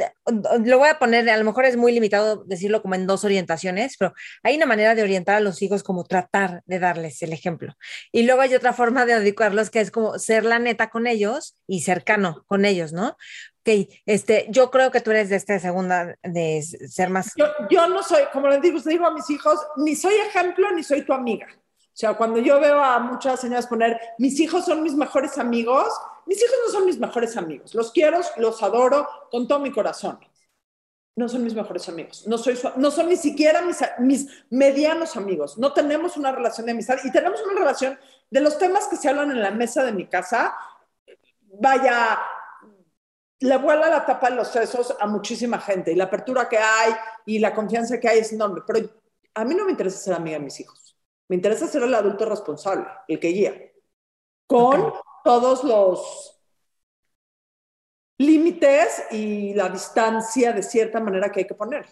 [0.65, 3.97] lo voy a poner, a lo mejor es muy limitado decirlo como en dos orientaciones,
[3.97, 7.75] pero hay una manera de orientar a los hijos como tratar de darles el ejemplo.
[8.11, 11.57] Y luego hay otra forma de educarlos que es como ser la neta con ellos
[11.69, 13.17] y cercano con ellos, ¿no?
[13.61, 17.33] Ok, este, yo creo que tú eres de esta segunda, de ser más...
[17.37, 20.83] Yo, yo no soy, como les digo, digo a mis hijos, ni soy ejemplo ni
[20.83, 21.47] soy tu amiga.
[21.53, 25.89] O sea, cuando yo veo a muchas señoras poner, mis hijos son mis mejores amigos,
[26.25, 27.75] mis hijos no son mis mejores amigos.
[27.75, 30.19] Los quiero, los adoro con todo mi corazón.
[31.17, 32.27] No son mis mejores amigos.
[32.27, 35.59] No, soy no son ni siquiera mis, mis medianos amigos.
[35.59, 37.99] No tenemos una relación de amistad y tenemos una relación
[38.31, 40.57] de los temas que se hablan en la mesa de mi casa.
[41.61, 42.19] Vaya,
[43.41, 46.93] le vuela la tapa de los sesos a muchísima gente y la apertura que hay
[47.25, 48.61] y la confianza que hay es enorme.
[48.67, 48.89] Pero
[49.35, 50.97] a mí no me interesa ser amiga de mis hijos.
[51.29, 53.73] Me interesa ser el adulto responsable, el que guía.
[54.47, 54.93] Con
[55.25, 56.43] todos los
[58.19, 61.87] límites y la distancia de cierta manera que hay que poner.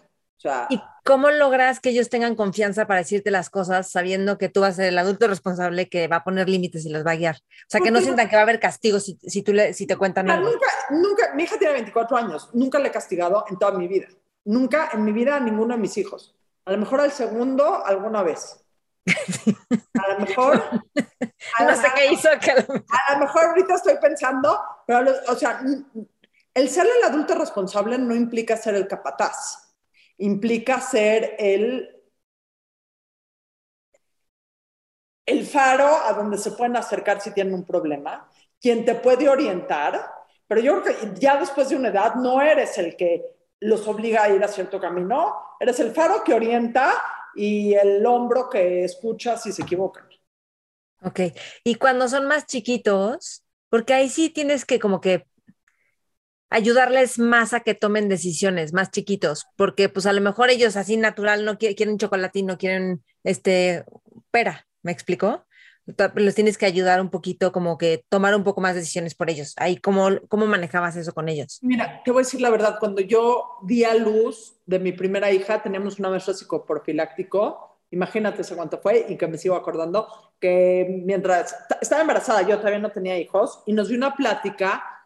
[0.69, 4.75] ¿Y cómo logras que ellos tengan confianza para decirte las cosas sabiendo que tú vas
[4.75, 7.37] a ser el adulto responsable que va a poner límites y los va a guiar?
[7.37, 9.87] O sea, que no sientan que va a haber castigo si, si, tú le, si
[9.87, 10.51] te cuentan algo.
[10.51, 14.07] Nunca, nunca, mi hija tiene 24 años, nunca le he castigado en toda mi vida.
[14.45, 16.35] Nunca en mi vida a ninguno de mis hijos.
[16.65, 18.65] A lo mejor al segundo alguna vez.
[19.07, 20.63] A lo mejor.
[21.61, 22.29] no sé qué hizo.
[22.29, 25.61] A lo mejor ahorita estoy pensando, pero, o sea,
[26.55, 29.68] el ser el adulto responsable no implica ser el capataz,
[30.19, 31.95] implica ser el.
[35.27, 40.11] El faro a donde se pueden acercar si tienen un problema, quien te puede orientar,
[40.47, 43.25] pero yo creo que ya después de una edad no eres el que
[43.61, 46.95] los obliga a ir a cierto camino, eres el faro que orienta
[47.35, 50.09] y el hombro que escucha si se equivocan.
[51.03, 51.21] Ok,
[51.63, 55.27] y cuando son más chiquitos, porque ahí sí tienes que como que
[56.51, 60.97] ayudarles más a que tomen decisiones, más chiquitos, porque pues a lo mejor ellos así
[60.97, 63.85] natural no quieren, quieren chocolatín, no quieren este
[64.31, 65.45] pera, ¿me explicó?
[66.15, 69.55] los tienes que ayudar un poquito, como que tomar un poco más decisiones por ellos.
[69.57, 71.59] Ahí, ¿cómo, ¿Cómo manejabas eso con ellos?
[71.63, 75.33] Mira, te voy a decir la verdad, cuando yo di a luz de mi primera
[75.33, 80.09] hija, teníamos una maestra psicoprofiláctico, imagínate ese cuánto fue, y que me sigo acordando,
[80.39, 84.98] que mientras estaba embarazada, yo todavía no tenía hijos, y nos dio una plática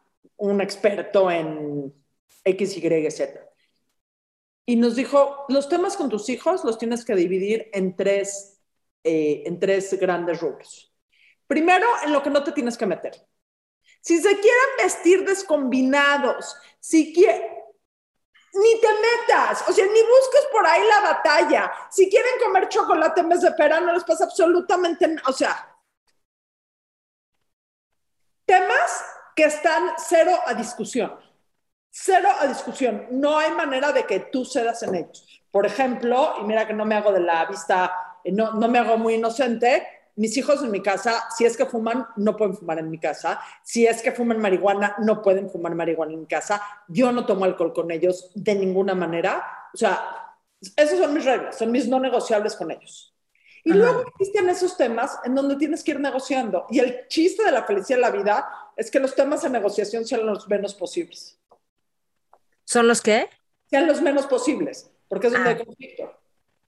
[0.42, 1.94] un experto en
[2.44, 3.48] X, Y, Z.
[4.66, 8.60] Y nos dijo, los temas con tus hijos los tienes que dividir en tres
[9.04, 10.92] eh, en tres grandes rubros.
[11.46, 13.26] Primero, en lo que no te tienes que meter.
[14.00, 17.12] Si se quieren vestir descombinados, si
[18.54, 21.72] ni te metas, o sea, ni busques por ahí la batalla.
[21.90, 25.28] Si quieren comer chocolate en vez de pera, no les pasa absolutamente nada.
[25.28, 25.76] O sea,
[28.44, 29.04] temas
[29.34, 31.12] que están cero a discusión.
[31.90, 33.06] Cero a discusión.
[33.10, 35.26] No hay manera de que tú cedas en ellos.
[35.50, 37.92] Por ejemplo, y mira que no me hago de la vista
[38.30, 42.06] no, no me hago muy inocente, mis hijos en mi casa, si es que fuman,
[42.16, 43.40] no pueden fumar en mi casa.
[43.64, 46.62] Si es que fuman marihuana, no pueden fumar marihuana en mi casa.
[46.88, 49.42] Yo no tomo alcohol con ellos de ninguna manera.
[49.72, 50.36] O sea,
[50.76, 53.14] esas son mis reglas, son mis no negociables con ellos.
[53.64, 56.66] Y luego existen esos temas en donde tienes que ir negociando.
[56.68, 60.04] Y el chiste de la felicidad de la vida es que los temas de negociación
[60.04, 61.38] sean los menos posibles.
[62.64, 63.28] ¿Son los qué?
[63.68, 65.52] Sean los menos posibles, porque es donde ah.
[65.52, 66.22] hay conflicto.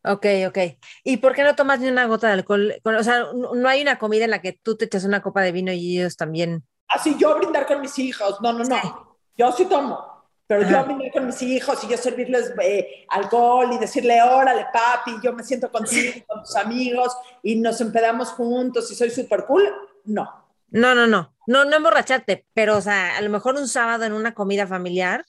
[0.06, 0.58] Ok, ok.
[1.02, 2.74] ¿Y por qué no tomas ni una gota de alcohol?
[2.84, 5.52] O sea, no hay una comida en la que tú te echas una copa de
[5.52, 6.62] vino y ellos también.
[6.88, 8.38] Así yo brindar con mis hijos.
[8.42, 9.18] No, no, no.
[9.34, 10.12] Yo sí tomo.
[10.46, 15.12] Pero yo brindar con mis hijos y yo servirles eh, alcohol y decirle, órale, papi,
[15.22, 19.66] yo me siento contigo, con tus amigos y nos empedamos juntos y soy súper cool.
[20.04, 20.43] No.
[20.74, 21.34] No, no, no.
[21.46, 25.24] No, no emborracharte, pero, o sea, a lo mejor un sábado en una comida familiar,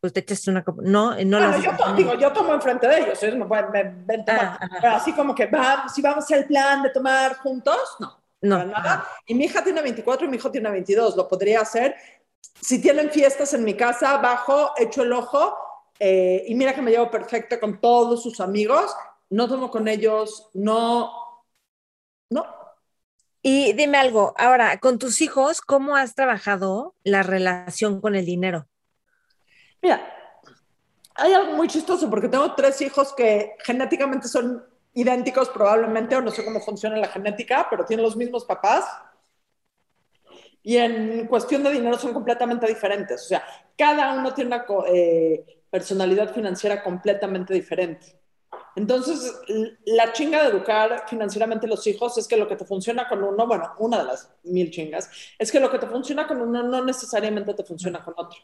[0.00, 0.82] pues te echas una copa.
[0.84, 3.44] No, no bueno, yo, tomo, digo, yo tomo enfrente de ellos, ellos me,
[4.06, 4.58] ven tomar.
[4.60, 8.16] Ah, pero así como que vamos, si vamos al plan de tomar juntos, no.
[8.40, 8.64] No.
[8.64, 9.08] Nada.
[9.26, 11.16] Y mi hija tiene 24 y mi hijo tiene 22.
[11.16, 11.96] Lo podría hacer.
[12.60, 15.56] Si tienen fiestas en mi casa, bajo, echo el ojo
[15.98, 18.94] eh, y mira que me llevo perfecto con todos sus amigos.
[19.30, 21.42] No tomo con ellos, no.
[22.30, 22.65] No.
[23.48, 28.66] Y dime algo, ahora, con tus hijos, ¿cómo has trabajado la relación con el dinero?
[29.80, 30.04] Mira,
[31.14, 36.32] hay algo muy chistoso porque tengo tres hijos que genéticamente son idénticos probablemente, o no
[36.32, 38.84] sé cómo funciona la genética, pero tienen los mismos papás.
[40.64, 43.26] Y en cuestión de dinero son completamente diferentes.
[43.26, 43.44] O sea,
[43.78, 48.18] cada uno tiene una eh, personalidad financiera completamente diferente.
[48.76, 49.34] Entonces,
[49.86, 53.24] la chinga de educar financieramente a los hijos es que lo que te funciona con
[53.24, 56.62] uno, bueno, una de las mil chingas, es que lo que te funciona con uno
[56.62, 58.38] no necesariamente te funciona con otro.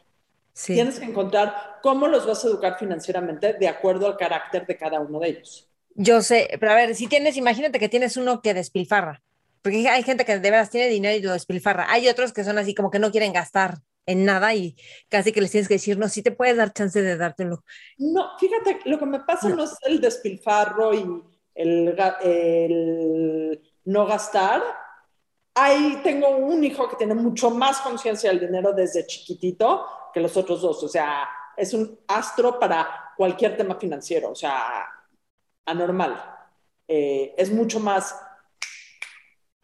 [0.65, 4.99] Tienes que encontrar cómo los vas a educar financieramente de acuerdo al carácter de cada
[4.99, 5.69] uno de ellos.
[5.95, 9.21] Yo sé, pero a ver, si tienes, imagínate que tienes uno que despilfarra,
[9.61, 11.85] porque hay gente que de veras tiene dinero y lo despilfarra.
[11.91, 14.75] Hay otros que son así como que no quieren gastar en nada y
[15.09, 17.63] casi que les tienes que decir, no, si te puedes dar chance de dártelo.
[17.97, 21.23] No, fíjate, lo que me pasa no, es el despilfarro y
[21.55, 24.61] el, el no gastar.
[25.55, 30.35] Ahí tengo un hijo que tiene mucho más conciencia del dinero desde chiquitito, que los
[30.35, 30.83] otros dos.
[30.83, 34.87] O sea, es un astro para cualquier tema financiero, o sea,
[35.65, 36.31] anormal.
[36.87, 38.19] Eh, es mucho más,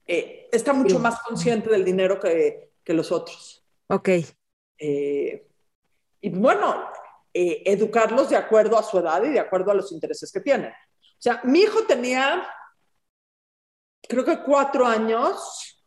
[0.05, 3.59] eh, está mucho más consciente del dinero que, que los otros.
[3.89, 4.09] Ok.
[4.77, 5.47] Eh,
[6.21, 6.89] y bueno,
[7.33, 10.71] educarlos de acuerdo a su edad y de acuerdo a los intereses que tienen.
[10.71, 12.47] O sea, mi hijo tenía,
[14.07, 15.79] creo que cuatro años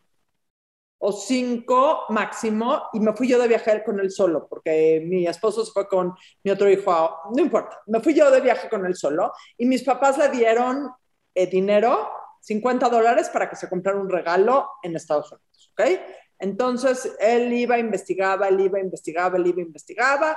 [1.04, 5.64] o cinco máximo y me fui yo de viaje con él solo porque mi esposo
[5.64, 8.94] se fue con mi otro hijo, no importa, me fui yo de viaje con él
[8.94, 10.92] solo y mis papás le dieron
[11.34, 12.08] eh, dinero,
[12.40, 15.82] 50 dólares para que se comprara un regalo en Estados Unidos, ¿ok?
[16.42, 20.36] Entonces él iba, investigaba, él iba, investigaba, él iba, investigaba,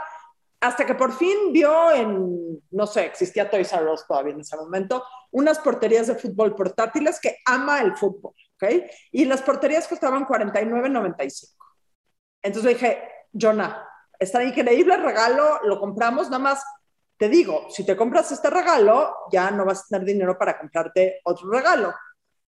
[0.61, 4.55] hasta que por fin vio en, no sé, existía Toys R Us todavía en ese
[4.55, 8.35] momento, unas porterías de fútbol portátiles que ama el fútbol.
[8.53, 8.83] ¿ok?
[9.13, 11.55] Y las porterías costaban 49.95.
[12.43, 13.01] Entonces dije,
[13.33, 13.83] Jonah,
[14.19, 16.63] está increíble el regalo, lo compramos, nada más
[17.17, 21.21] te digo, si te compras este regalo, ya no vas a tener dinero para comprarte
[21.23, 21.95] otro regalo.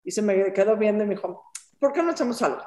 [0.04, 2.62] Y se me quedó viendo y me dijo, ¿por qué no hacemos algo?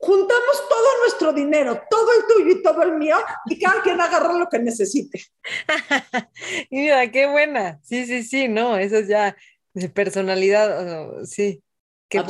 [0.00, 4.32] Juntamos todo nuestro dinero, todo el tuyo y todo el mío, y cada quien agarra
[4.32, 5.20] lo que necesite.
[6.70, 7.80] mira, qué buena.
[7.82, 9.36] Sí, sí, sí, no, eso es ya
[9.74, 11.62] de personalidad, sí.
[12.08, 12.22] Qué,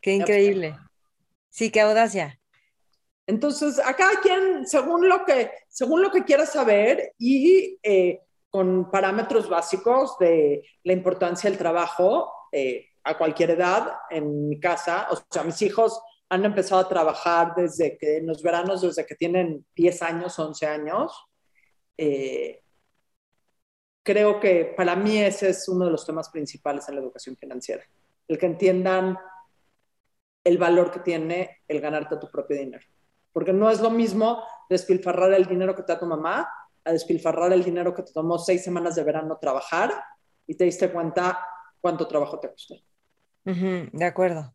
[0.00, 0.76] qué, increíble.
[1.50, 2.38] Sí, qué audacia.
[3.26, 8.90] Entonces, a cada quien, según lo que, según lo que quiera saber y eh, con
[8.90, 15.18] parámetros básicos de la importancia del trabajo eh, a cualquier edad, en mi casa, o
[15.30, 16.00] sea, mis hijos
[16.30, 20.66] han empezado a trabajar desde que en los veranos, desde que tienen 10 años, 11
[20.66, 21.12] años.
[21.96, 22.62] Eh,
[24.02, 27.84] creo que para mí ese es uno de los temas principales en la educación financiera
[28.28, 29.18] el que entiendan
[30.44, 32.84] el valor que tiene el ganarte tu propio dinero.
[33.32, 36.48] Porque no es lo mismo despilfarrar el dinero que te da tu mamá
[36.84, 39.92] a despilfarrar el dinero que te tomó seis semanas de verano trabajar
[40.46, 41.38] y te diste cuenta
[41.80, 42.74] cuánto trabajo te costó.
[43.44, 44.54] de acuerdo.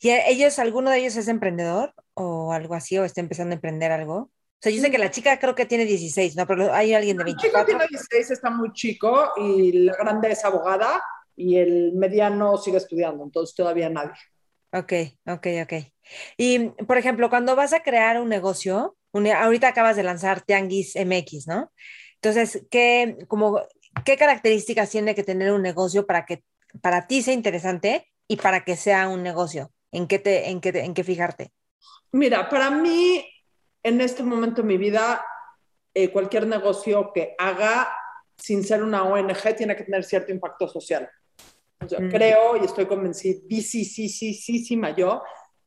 [0.00, 3.92] ¿Y ellos, alguno de ellos es emprendedor o algo así, o está empezando a emprender
[3.92, 4.16] algo?
[4.16, 6.46] O sea, yo sé que la chica creo que tiene 16, ¿no?
[6.46, 7.58] Pero hay alguien de 24.
[7.58, 11.02] La chica tiene 16, está muy chico y la grande es abogada
[11.36, 14.14] y el mediano sigue estudiando, entonces todavía nadie.
[14.72, 14.92] Ok,
[15.26, 15.72] ok, ok.
[16.36, 21.46] Y, por ejemplo, cuando vas a crear un negocio, ahorita acabas de lanzar Tianguis MX,
[21.46, 21.72] ¿no?
[22.16, 23.60] Entonces, ¿qué, como,
[24.04, 26.42] ¿qué características tiene que tener un negocio para que
[26.80, 29.70] para ti sea interesante y para que sea un negocio?
[29.92, 31.52] ¿En qué, te, en qué, en qué fijarte?
[32.12, 33.24] Mira, para mí,
[33.82, 35.24] en este momento de mi vida,
[35.92, 37.88] eh, cualquier negocio que haga
[38.36, 41.08] sin ser una ONG tiene que tener cierto impacto social.
[41.84, 42.10] O sea, mm.
[42.10, 45.22] Creo y estoy convencida, sí, sí, sí, sí, sí, yo,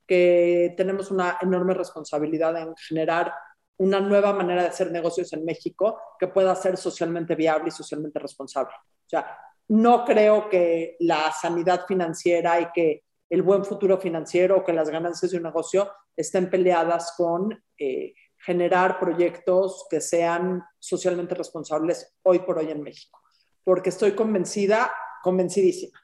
[0.05, 3.33] que tenemos una enorme responsabilidad en generar
[3.77, 8.19] una nueva manera de hacer negocios en México que pueda ser socialmente viable y socialmente
[8.19, 8.73] responsable.
[8.73, 9.37] O sea,
[9.69, 14.89] no creo que la sanidad financiera y que el buen futuro financiero o que las
[14.89, 22.39] ganancias de un negocio estén peleadas con eh, generar proyectos que sean socialmente responsables hoy
[22.39, 23.19] por hoy en México.
[23.63, 25.99] Porque estoy convencida, convencidísima,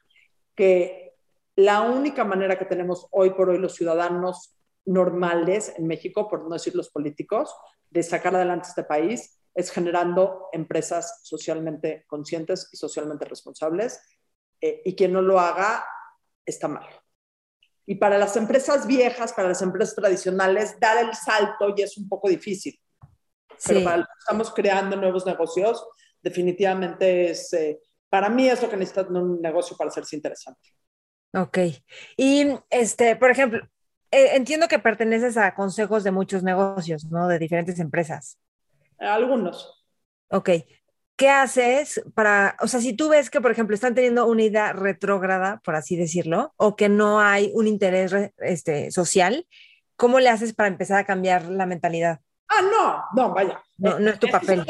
[0.54, 1.14] que
[1.56, 6.50] la única manera que tenemos hoy por hoy los ciudadanos normales en México, por no
[6.50, 7.54] decir los políticos,
[7.88, 14.00] de sacar adelante este país es generando empresas socialmente conscientes y socialmente responsables.
[14.60, 15.84] Eh, y quien no lo haga
[16.44, 16.86] está mal.
[17.86, 22.08] Y para las empresas viejas, para las empresas tradicionales, dar el salto ya es un
[22.08, 22.80] poco difícil.
[23.66, 25.86] Pero para los que estamos creando nuevos negocios,
[26.22, 30.70] definitivamente es, eh, para mí es lo que necesita un negocio para hacerse interesante.
[31.34, 31.58] Ok.
[32.16, 33.60] Y, este, por ejemplo,
[34.10, 37.28] eh, entiendo que perteneces a consejos de muchos negocios, ¿no?
[37.28, 38.38] De diferentes empresas.
[38.98, 39.84] Algunos.
[40.30, 40.50] Ok.
[41.16, 44.72] ¿Qué haces para, o sea, si tú ves que, por ejemplo, están teniendo una idea
[44.72, 49.46] retrógrada, por así decirlo, o que no hay un interés este, social,
[49.96, 52.20] ¿cómo le haces para empezar a cambiar la mentalidad?
[52.48, 53.62] Ah, no, no, vaya.
[53.76, 54.64] No, no es tu papel.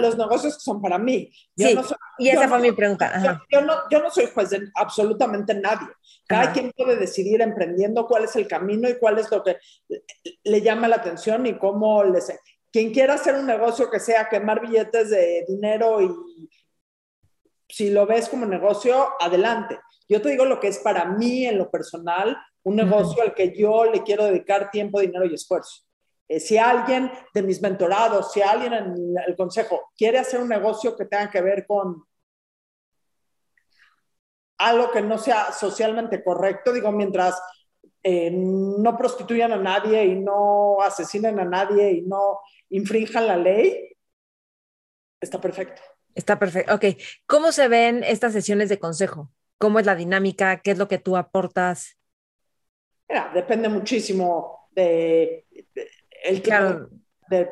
[0.00, 1.30] Los, negocios son para mí.
[1.56, 1.78] sí,
[2.18, 3.40] y esa fue mi pregunta.
[3.50, 5.88] Yo, no, yo no soy juez de absolutamente nadie.
[6.26, 9.58] Cada quien puede decidir emprendiendo cuál es el camino y cuál es lo que
[10.44, 12.30] le llama la atención y cómo les
[12.72, 16.48] quien quiera hacer un negocio que sea quemar billetes de dinero y
[17.68, 19.78] si lo ves como negocio, adelante.
[20.08, 23.56] Yo te digo lo que es para mí en lo personal, un negocio al que
[23.56, 25.84] yo le quiero dedicar tiempo, dinero y esfuerzo.
[26.28, 30.96] Eh, si alguien de mis mentorados, si alguien en el consejo quiere hacer un negocio
[30.96, 32.04] que tenga que ver con
[34.58, 37.40] algo que no sea socialmente correcto, digo, mientras
[38.02, 42.40] eh, no prostituyan a nadie y no asesinen a nadie y no
[42.70, 43.96] infrinjan la ley,
[45.20, 45.82] está perfecto.
[46.14, 46.74] Está perfecto.
[46.74, 46.84] Ok,
[47.26, 49.30] ¿cómo se ven estas sesiones de consejo?
[49.58, 50.60] ¿Cómo es la dinámica?
[50.60, 51.98] ¿Qué es lo que tú aportas?
[53.08, 55.46] Mira, depende muchísimo de,
[56.24, 56.90] el claro.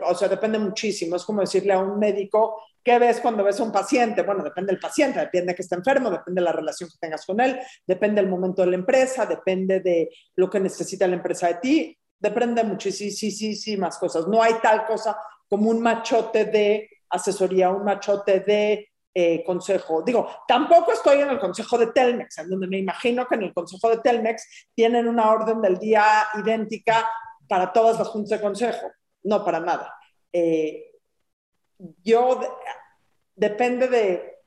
[0.04, 1.16] o sea, depende muchísimo.
[1.16, 4.22] Es como decirle a un médico, ¿qué ves cuando ves a un paciente?
[4.22, 7.24] Bueno, depende del paciente, depende de que esté enfermo, depende de la relación que tengas
[7.24, 11.48] con él, depende del momento de la empresa, depende de lo que necesita la empresa
[11.48, 14.26] de ti depende muchísimas cosas.
[14.26, 15.16] No hay tal cosa
[15.48, 20.02] como un machote de asesoría, un machote de eh, consejo.
[20.02, 23.52] Digo, tampoco estoy en el consejo de Telmex, en donde me imagino que en el
[23.52, 27.08] consejo de Telmex tienen una orden del día idéntica
[27.46, 28.90] para todas las juntas de consejo.
[29.22, 29.94] No, para nada.
[30.32, 30.92] Eh,
[32.02, 32.40] yo,
[33.36, 34.38] depende de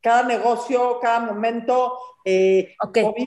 [0.00, 1.98] cada negocio, cada momento.
[2.24, 3.26] Eh, te, voy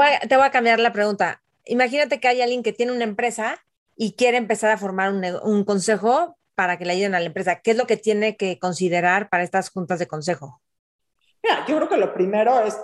[0.00, 3.62] a, te voy a cambiar la pregunta imagínate que hay alguien que tiene una empresa
[3.96, 7.60] y quiere empezar a formar un, consejo para que le ayuden a la empresa.
[7.60, 10.60] ¿Qué es lo que tiene que considerar para estas juntas de consejo?
[11.42, 12.78] Mira, yo creo que lo primero es,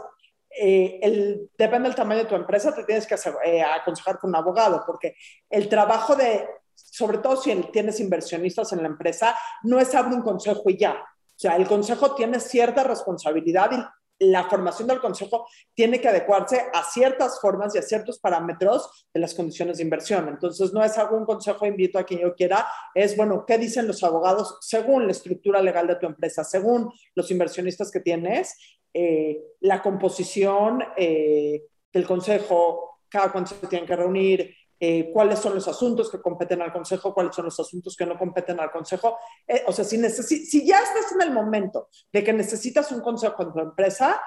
[0.50, 4.36] eh, el, depende del tamaño de tu empresa, te tienes que eh, aconsejar con un
[4.36, 5.14] abogado, porque
[5.48, 10.22] el trabajo de, sobre todo si tienes inversionistas en la empresa, no es abrir un
[10.22, 10.92] consejo y ya.
[10.92, 13.76] O sea, el consejo tiene cierta responsabilidad y
[14.20, 19.20] la formación del consejo tiene que adecuarse a ciertas formas y a ciertos parámetros de
[19.20, 20.28] las condiciones de inversión.
[20.28, 24.02] Entonces, no es algún consejo, invito a quien yo quiera, es, bueno, ¿qué dicen los
[24.02, 28.56] abogados según la estructura legal de tu empresa, según los inversionistas que tienes,
[28.92, 35.56] eh, la composición eh, del consejo, cada cuánto se tienen que reunir, eh, cuáles son
[35.56, 39.18] los asuntos que competen al Consejo, cuáles son los asuntos que no competen al Consejo.
[39.46, 43.42] Eh, o sea, si, si ya estás en el momento de que necesitas un consejo
[43.42, 44.22] en tu empresa,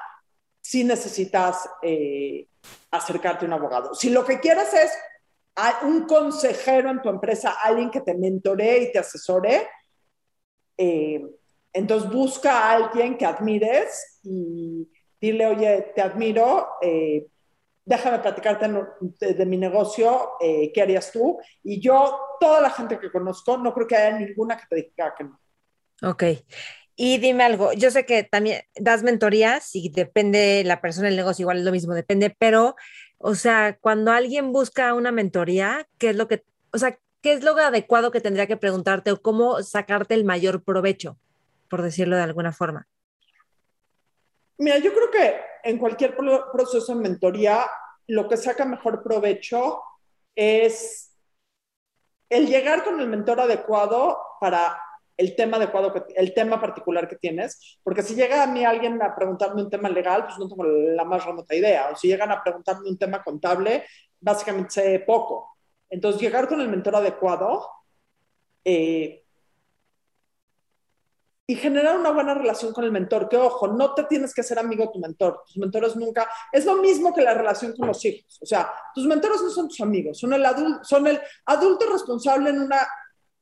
[0.59, 2.47] sí necesitas eh,
[2.91, 3.95] acercarte a un abogado.
[3.95, 4.91] Si lo que quieres es
[5.83, 9.69] un consejero en tu empresa, alguien que te mentoree y te asesore,
[11.73, 14.89] entonces busca a alguien que admires y
[15.19, 16.67] dile, oye, te admiro,
[17.91, 18.71] déjame platicarte
[19.19, 21.39] de, mi negocio, eh, ¿qué harías tú?
[21.61, 25.13] Y yo, toda la gente que conozco, no creo que haya ninguna que te diga
[25.13, 25.39] que no.
[26.01, 26.23] Ok.
[26.95, 31.43] Y dime algo, yo sé que también das mentorías y depende la persona, el negocio,
[31.43, 32.77] igual es lo mismo, depende, pero,
[33.17, 37.43] o sea, cuando alguien busca una mentoría, ¿qué es lo que, o sea, qué es
[37.43, 41.17] lo adecuado que tendría que preguntarte o cómo sacarte el mayor provecho,
[41.69, 42.87] por decirlo de alguna forma?
[44.57, 47.65] Mira, yo creo que en cualquier proceso de mentoría,
[48.11, 49.81] lo que saca mejor provecho
[50.35, 51.15] es
[52.29, 54.77] el llegar con el mentor adecuado para
[55.15, 59.15] el tema adecuado, el tema particular que tienes, porque si llega a mí alguien a
[59.15, 62.43] preguntarme un tema legal, pues no tengo la más remota idea, o si llegan a
[62.43, 63.85] preguntarme un tema contable,
[64.19, 65.55] básicamente sé poco.
[65.89, 67.69] Entonces, llegar con el mentor adecuado
[68.65, 69.20] eh,
[71.51, 74.57] y generar una buena relación con el mentor, que ojo, no te tienes que hacer
[74.57, 78.05] amigo de tu mentor, tus mentores nunca, es lo mismo que la relación con los
[78.05, 81.91] hijos, o sea, tus mentores no son tus amigos, son el, adulto, son el adulto
[81.91, 82.87] responsable en una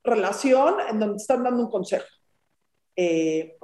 [0.04, 2.08] relación en donde están dando un consejo.
[2.96, 3.60] Eh,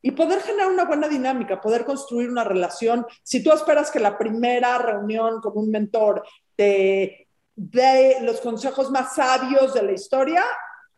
[0.00, 3.04] y poder generar una buena dinámica, poder construir una relación.
[3.24, 6.22] Si tú esperas que la primera reunión con un mentor
[6.54, 7.26] te
[7.56, 10.44] dé los consejos más sabios de la historia,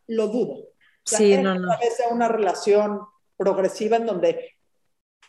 [0.07, 0.71] lo dudo.
[1.17, 1.73] Sí, no, no.
[1.73, 1.79] A
[2.11, 3.01] una relación
[3.37, 4.57] progresiva en donde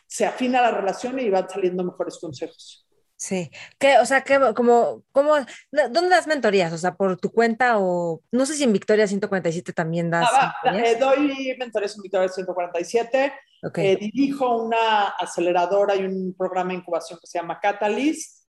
[0.06, 2.86] se afina la relación y van saliendo mejores consejos.
[3.22, 5.36] Sí, ¿Qué, o sea, que como, como,
[5.70, 6.72] ¿dónde das mentorías?
[6.72, 10.28] O sea, por tu cuenta o, no sé si en Victoria 147 también das.
[10.32, 13.32] Ah, eh, doy mentorías en Victoria 147,
[13.76, 18.48] eh, dirijo una aceleradora y un programa de incubación que se llama Catalyst,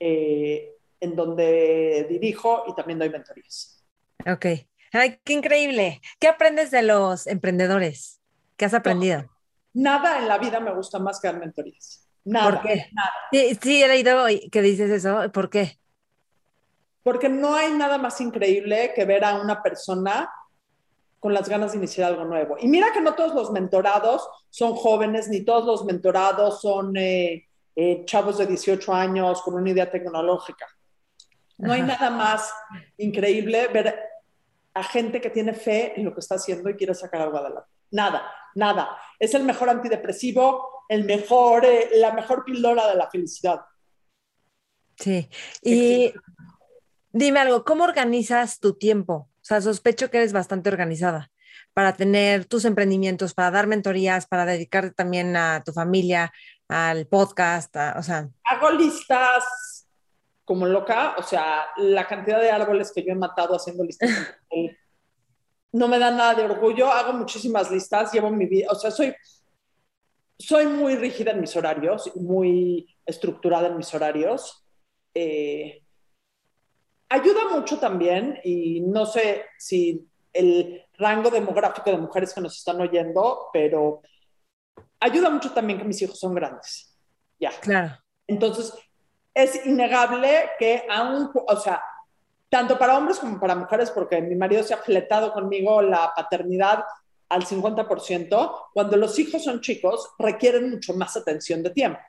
[0.00, 3.86] eh, en donde dirijo y también doy mentorías.
[4.26, 4.46] Ok,
[4.92, 6.00] ay, qué increíble.
[6.18, 8.20] ¿Qué aprendes de los emprendedores?
[8.56, 9.30] ¿Qué has aprendido?
[9.72, 12.06] nada en la vida me gusta más que dar mentorías.
[12.24, 12.50] Nada.
[12.50, 12.90] ¿Por qué?
[13.32, 15.30] Sí, sí, he leído que dices eso.
[15.32, 15.78] ¿Por qué?
[17.02, 20.30] Porque no hay nada más increíble que ver a una persona
[21.18, 22.56] con las ganas de iniciar algo nuevo.
[22.58, 27.46] Y mira que no todos los mentorados son jóvenes, ni todos los mentorados son eh,
[27.76, 30.66] eh, chavos de 18 años con una idea tecnológica.
[31.58, 32.50] No hay nada más
[32.96, 33.98] increíble ver
[34.74, 37.68] a gente que tiene fe en lo que está haciendo y quiere sacar algo adelante.
[37.90, 38.96] Nada, nada.
[39.18, 43.60] Es el mejor antidepresivo, el mejor, eh, la mejor píldora de la felicidad.
[44.96, 45.28] Sí,
[45.62, 46.12] y
[47.10, 49.30] dime algo, ¿cómo organizas tu tiempo?
[49.36, 51.30] O sea, sospecho que eres bastante organizada
[51.72, 56.32] para tener tus emprendimientos, para dar mentorías, para dedicarte también a tu familia,
[56.68, 58.28] al podcast, o sea.
[58.44, 59.44] Hago listas
[60.50, 64.10] como loca, o sea, la cantidad de árboles que yo he matado haciendo listas
[65.72, 69.14] no me da nada de orgullo, hago muchísimas listas, llevo mi vida, o sea, soy
[70.36, 74.66] soy muy rígida en mis horarios, muy estructurada en mis horarios.
[75.14, 75.84] Eh,
[77.10, 82.80] ayuda mucho también, y no sé si el rango demográfico de mujeres que nos están
[82.80, 84.02] oyendo, pero
[84.98, 86.98] ayuda mucho también que mis hijos son grandes.
[87.38, 87.52] Ya.
[87.60, 87.96] Claro.
[88.26, 88.74] Entonces,
[89.42, 91.82] es innegable que aún, o sea,
[92.48, 96.84] tanto para hombres como para mujeres, porque mi marido se ha fletado conmigo la paternidad
[97.28, 102.00] al 50%, cuando los hijos son chicos, requieren mucho más atención de tiempo,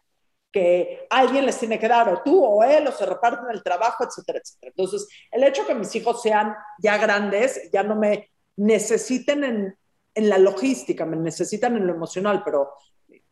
[0.51, 4.03] que alguien les tiene que dar, o tú o él, o se reparten el trabajo,
[4.03, 4.73] etcétera, etcétera.
[4.75, 9.77] Entonces, el hecho que mis hijos sean ya grandes, ya no me necesiten en,
[10.15, 12.73] en la logística, me necesitan en lo emocional, pero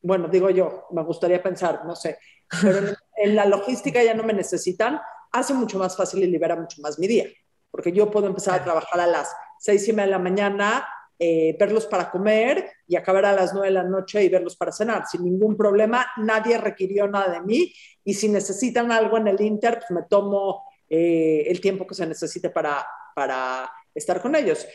[0.02, 2.18] bueno, digo yo, me gustaría pensar, no sé,
[2.62, 5.00] pero en, en la logística ya no me necesitan,
[5.32, 7.26] hace mucho más fácil y libera mucho más mi día,
[7.72, 10.88] porque yo puedo empezar a trabajar a las seis y media de la mañana
[11.22, 14.72] eh, verlos para comer y acabar a las nueve de la noche y verlos para
[14.72, 16.08] cenar, sin ningún problema.
[16.16, 17.74] Nadie requirió nada de mí
[18.06, 22.08] y si necesitan algo en el Inter, pues me tomo eh, el tiempo que se
[22.08, 24.66] necesite para, para estar con ellos.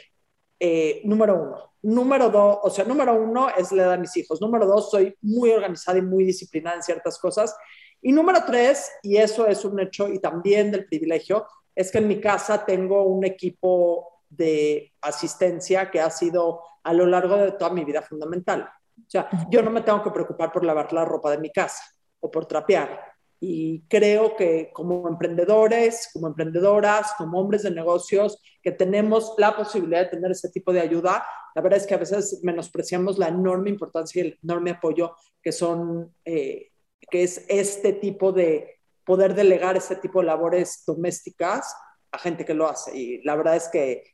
[0.58, 1.70] Eh, número uno.
[1.82, 4.40] Número dos, o sea, número uno es la edad de mis hijos.
[4.40, 7.54] Número dos, soy muy organizada y muy disciplinada en ciertas cosas.
[8.00, 12.08] Y número tres, y eso es un hecho y también del privilegio, es que en
[12.08, 17.70] mi casa tengo un equipo de asistencia que ha sido a lo largo de toda
[17.70, 18.68] mi vida fundamental.
[18.98, 21.82] O sea, yo no me tengo que preocupar por lavar la ropa de mi casa
[22.20, 23.13] o por trapear.
[23.46, 30.04] Y creo que como emprendedores, como emprendedoras, como hombres de negocios, que tenemos la posibilidad
[30.04, 33.68] de tener ese tipo de ayuda, la verdad es que a veces menospreciamos la enorme
[33.68, 36.70] importancia y el enorme apoyo que son, eh,
[37.10, 41.76] que es este tipo de poder delegar este tipo de labores domésticas
[42.12, 42.96] a gente que lo hace.
[42.96, 44.04] Y la verdad es que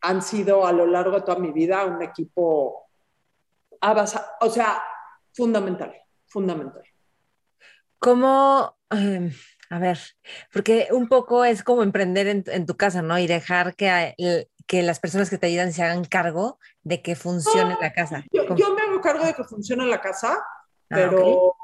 [0.00, 2.88] han sido a lo largo de toda mi vida un equipo,
[4.40, 4.82] o sea,
[5.34, 5.94] fundamental,
[6.28, 6.82] fundamental.
[7.98, 9.32] ¿Cómo, em,
[9.70, 9.98] a ver,
[10.52, 13.18] porque un poco es como emprender en, tu casa, ¿no?
[13.18, 17.76] Y dejar que, que las personas que te ayudan se hagan cargo de que funcione
[17.80, 18.24] la casa.
[18.30, 20.44] Yo, me hago cargo de que funcione la casa, ah,
[20.88, 21.54] pero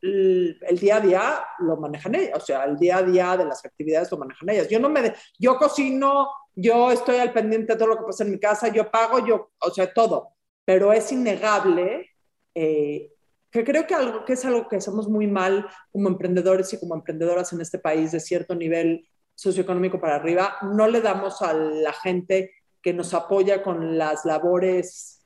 [0.00, 3.64] el, día a día lo manejan ellas, o sea, el día a día de las
[3.64, 4.68] actividades lo manejan ellas.
[4.68, 8.30] Yo no me, yo cocino, yo estoy al pendiente de todo lo que pasa en
[8.30, 10.34] mi casa, yo pago, yo, o sea, todo.
[10.64, 12.10] Pero es innegable
[12.54, 13.12] eh,
[13.50, 17.52] que creo que, algo, es algo que hacemos muy mal como emprendedores y como emprendedoras
[17.52, 22.52] en este país de cierto nivel socioeconómico para arriba, no le damos a la gente
[22.82, 25.18] que nos apoya con las labores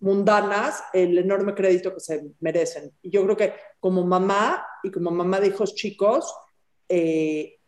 [0.00, 2.92] mundanas el enorme crédito que se merecen.
[3.02, 6.34] Y yo creo que como mamá y como mamá de hijos chicos,
[6.88, 7.58] eh,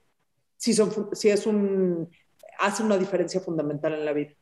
[0.56, 2.10] sí, son, sí es un,
[2.58, 4.32] hace una diferencia fundamental en la vida.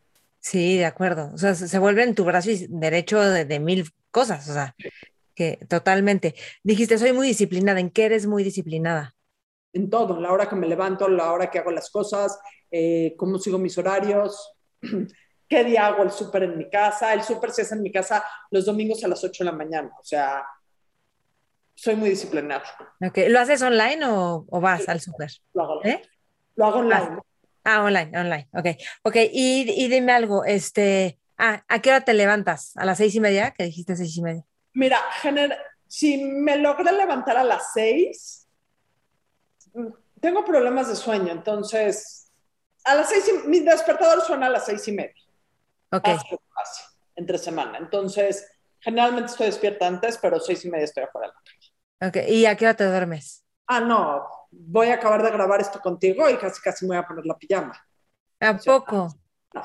[0.42, 1.30] Sí, de acuerdo.
[1.32, 4.48] O sea, se vuelve en tu brazo y derecho de, mil cosas.
[4.48, 4.74] O sea,
[5.36, 6.34] que totalmente.
[6.64, 7.78] Dijiste, soy muy disciplinada.
[7.78, 9.14] ¿En qué eres muy disciplinada?
[9.72, 12.38] En todo, la hora que me levanto, la hora que hago las cosas,
[12.70, 14.52] eh, cómo sigo mis horarios,
[15.48, 17.14] qué día hago el súper en mi casa.
[17.14, 19.92] El súper se hace en mi casa los domingos a las 8 de la mañana.
[19.98, 20.44] O sea,
[21.72, 22.64] soy muy disciplinada.
[23.00, 23.28] Okay.
[23.28, 25.30] ¿Lo haces online o, vas al súper?
[25.54, 26.02] Lo hago, ¿Eh?
[26.56, 27.18] lo hago online.
[27.64, 28.66] Ah, online, online, ok.
[29.04, 32.76] Ok, y, y, dime algo, este, ah, ¿a qué hora te levantas?
[32.76, 33.52] ¿A las seis y media?
[33.52, 34.44] Que dijiste seis y media.
[34.74, 35.56] Mira, gener
[35.92, 38.48] si me logré levantar a las seis,
[40.22, 42.30] tengo problemas de sueño, entonces,
[42.84, 45.22] a las seis, y, mi despertador suena a las seis y media.
[45.90, 46.08] Ok.
[47.14, 47.76] entre semana.
[47.76, 48.50] Entonces,
[48.80, 51.34] generalmente estoy despierta antes, pero seis y media estoy afuera de
[52.00, 53.44] la Ok, ¿y a qué hora te duermes?
[53.66, 57.06] Ah, no, voy a acabar de grabar esto contigo y casi casi me voy a
[57.06, 57.72] poner la pijama.
[58.40, 59.08] ¿A poco?
[59.54, 59.62] No,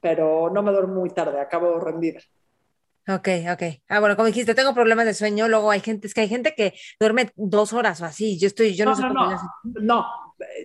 [0.00, 2.20] pero no me duermo muy tarde, acabo rendida.
[3.08, 3.62] Ok, ok.
[3.88, 6.54] Ah, bueno, como dijiste, tengo problemas de sueño, luego hay gente, es que hay gente
[6.54, 10.06] que duerme dos horas o así, yo estoy, yo no, sé no, no, no,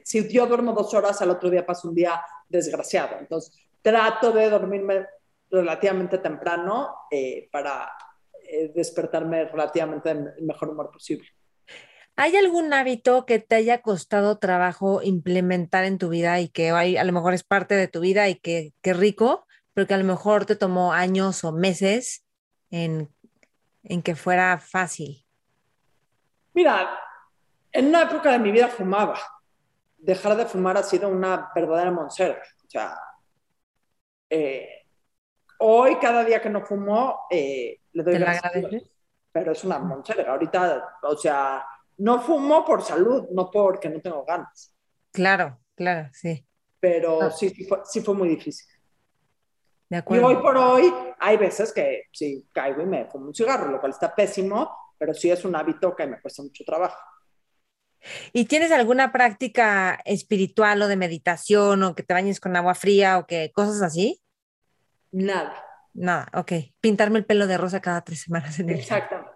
[0.03, 4.49] si yo duermo dos horas, al otro día paso un día desgraciado, entonces trato de
[4.49, 5.07] dormirme
[5.49, 7.91] relativamente temprano eh, para
[8.43, 11.27] eh, despertarme relativamente en el mejor humor posible.
[12.19, 17.03] ¿Hay algún hábito que te haya costado trabajo implementar en tu vida y que a
[17.03, 19.45] lo mejor es parte de tu vida y que, rico,
[19.75, 22.25] pero que a lo mejor te tomó años o meses
[22.71, 23.13] en,
[24.03, 25.23] que fuera fácil?
[26.55, 26.89] Mira,
[27.71, 29.19] en una época de mi vida fumaba.
[29.99, 32.41] Dejar de fumar ha sido una verdadera monserga.
[32.65, 32.99] O sea,
[34.27, 34.87] eh,
[35.59, 38.81] hoy, cada día que no fumo, eh, le doy gracias.
[39.31, 40.31] Pero es una monserga.
[40.31, 41.63] Ahorita, o sea,
[41.97, 44.73] no fumo por salud, no porque no tengo ganas.
[45.11, 46.45] Claro, claro, sí.
[46.79, 47.31] Pero ah.
[47.31, 47.49] sí,
[47.85, 48.67] sí fue, muy difícil.
[49.89, 50.31] De acuerdo.
[50.31, 53.79] Y hoy por hoy hay veces que sí caigo y me fumo un cigarro, lo
[53.79, 56.97] cual está pésimo, pero sí es un hábito que me cuesta mucho trabajo.
[58.31, 63.17] ¿Y tienes alguna práctica espiritual o de meditación o que te bañes con agua fría
[63.17, 64.21] o que cosas así?
[65.11, 65.63] Nada.
[65.93, 66.51] Nada, ok.
[66.79, 69.31] Pintarme el pelo de rosa cada tres semanas en el Exactamente.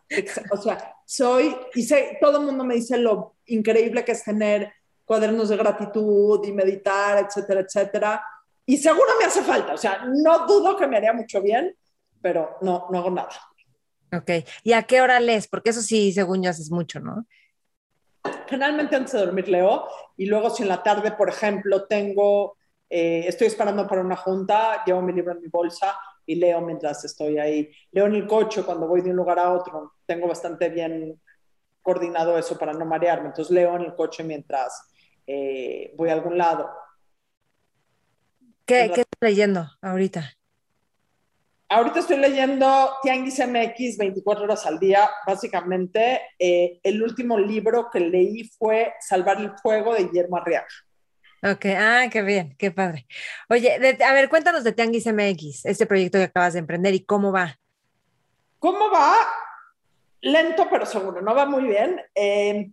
[0.52, 4.72] O sea, soy, y sé, todo el mundo me dice lo increíble que es tener
[5.06, 8.26] cuadernos de gratitud y meditar, etcétera, etcétera.
[8.66, 9.74] Y seguro me hace falta.
[9.74, 11.76] O sea, no dudo que me haría mucho bien,
[12.22, 13.30] pero no, no hago nada.
[14.14, 14.46] Ok.
[14.64, 15.48] ¿Y a qué hora lees?
[15.48, 17.26] Porque eso sí, según yo, haces mucho, ¿no?
[18.48, 19.88] Generalmente antes de dormir leo
[20.18, 22.58] y luego si en la tarde, por ejemplo, tengo,
[22.90, 27.04] eh, estoy esperando para una junta, llevo mi libro en mi bolsa y leo mientras
[27.06, 27.72] estoy ahí.
[27.92, 29.94] Leo en el coche cuando voy de un lugar a otro.
[30.06, 31.20] Tengo bastante bien
[31.82, 33.28] coordinado eso para no marearme.
[33.28, 34.88] Entonces leo en el coche mientras
[35.28, 36.70] eh, voy a algún lado.
[38.66, 40.34] ¿Qué, estás leyendo ahorita?
[41.68, 45.10] Ahorita estoy leyendo Tianguis MX 24 horas al día.
[45.26, 50.68] Básicamente, eh, el último libro que leí fue Salvar el Fuego de Guillermo Arriaga.
[51.44, 53.08] Ok, ah, qué bien, qué padre.
[53.50, 57.32] Oye, a ver, cuéntanos de Tianguis MX, este proyecto que acabas de emprender y cómo
[57.32, 57.58] va.
[58.60, 59.16] ¿Cómo va?
[60.22, 62.00] Lento pero seguro, no va muy bien.
[62.14, 62.72] Eh,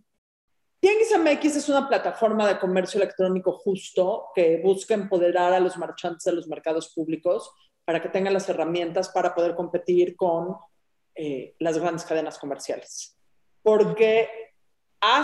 [0.79, 6.23] Tianguis MX es una plataforma de comercio electrónico justo que busca empoderar a los marchantes
[6.25, 7.51] de los mercados públicos
[7.85, 10.55] para que tengan las herramientas para poder competir con
[11.15, 13.17] eh, las grandes cadenas comerciales.
[13.63, 14.29] Porque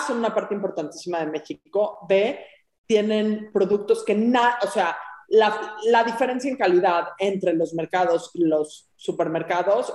[0.05, 2.43] son una parte importantísima de México, B,
[2.87, 8.43] tienen productos que, nada, o sea, la, la, diferencia en calidad entre los mercados y
[8.43, 9.93] los supermercados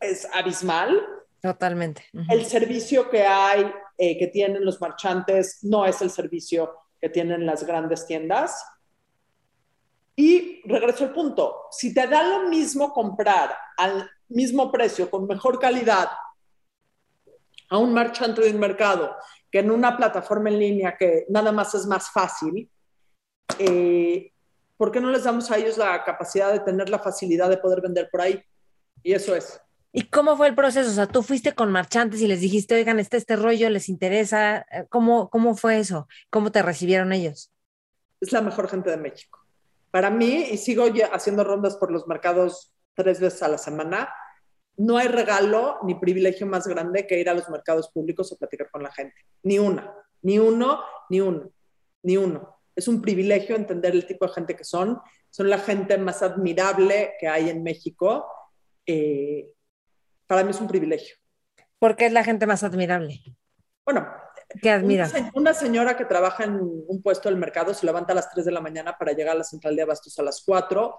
[0.00, 1.00] es abismal.
[1.42, 2.04] Totalmente.
[2.28, 7.46] El servicio que hay, eh, que tienen los marchantes, no es el servicio que tienen
[7.46, 8.64] las grandes tiendas.
[10.14, 15.58] Y regreso al punto, si te da lo mismo comprar al mismo precio, con mejor
[15.58, 16.10] calidad,
[17.70, 19.16] a un marchante de un mercado
[19.50, 22.70] que en una plataforma en línea que nada más es más fácil,
[23.58, 24.32] eh,
[24.76, 27.80] ¿por qué no les damos a ellos la capacidad de tener la facilidad de poder
[27.80, 28.42] vender por ahí?
[29.02, 29.60] Y eso es.
[29.92, 30.88] ¿Y cómo fue el proceso?
[30.88, 34.64] O sea, tú fuiste con marchantes y les dijiste, oigan, este, este rollo les interesa.
[34.88, 36.06] ¿Cómo, ¿Cómo fue eso?
[36.30, 37.50] ¿Cómo te recibieron ellos?
[38.20, 39.40] Es la mejor gente de México.
[39.90, 44.14] Para mí, y sigo haciendo rondas por los mercados tres veces a la semana,
[44.80, 48.70] no hay regalo ni privilegio más grande que ir a los mercados públicos o platicar
[48.70, 49.14] con la gente.
[49.42, 51.50] Ni una, ni uno, ni uno,
[52.02, 52.58] ni uno.
[52.74, 54.98] Es un privilegio entender el tipo de gente que son.
[55.28, 58.26] Son la gente más admirable que hay en México.
[58.86, 59.50] Eh,
[60.26, 61.14] para mí es un privilegio.
[61.78, 63.20] ¿Por qué es la gente más admirable?
[63.84, 64.08] Bueno,
[64.62, 65.08] ¿Qué admira?
[65.14, 68.46] Una, una, señora que trabaja en un puesto del mercado se levanta a las 3
[68.46, 70.98] de la mañana para llegar a la central de abastos a las 4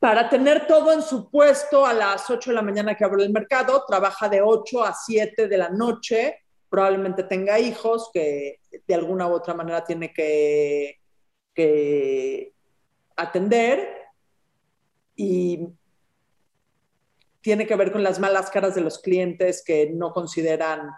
[0.00, 3.32] para tener todo en su puesto a las 8 de la mañana que abre el
[3.32, 6.38] mercado, trabaja de 8 a 7 de la noche,
[6.70, 11.00] probablemente tenga hijos que de alguna u otra manera tiene que,
[11.54, 12.54] que
[13.14, 13.98] atender.
[15.16, 15.68] Y
[17.42, 20.90] tiene que ver con las malas caras de los clientes que no consideran...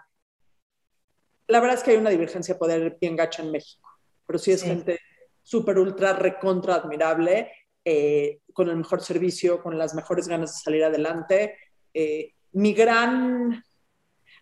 [1.47, 3.89] La verdad es que hay una divergencia de poder bien gacha en México,
[4.25, 4.67] pero sí es sí.
[4.67, 4.99] gente
[5.41, 7.51] súper, ultra, recontra admirable
[7.85, 11.57] eh, con el mejor servicio, con las mejores ganas de salir adelante.
[11.93, 13.63] Eh, mi, gran,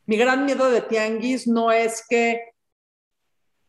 [0.05, 2.51] mi gran miedo de Tianguis no es que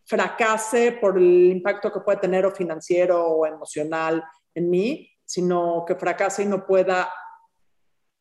[0.04, 4.22] fracase por el impacto que puede tener o financiero o emocional
[4.54, 7.10] en mí, sino que fracase y no pueda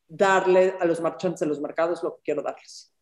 [0.08, 2.93] darle a los marchantes de los mercados lo que quiero darles.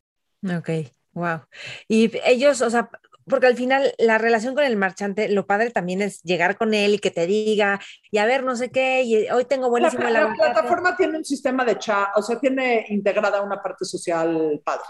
[0.43, 0.69] Ok,
[1.11, 1.41] wow.
[1.87, 2.89] Y ellos, o sea,
[3.29, 6.95] porque al final la relación con el marchante, lo padre también es llegar con él
[6.95, 7.79] y que te diga,
[8.11, 11.17] y a ver, no sé qué, y hoy tengo buenísimo la, la, la plataforma tiene
[11.17, 14.83] un sistema de chat, o sea, tiene integrada una parte social padre.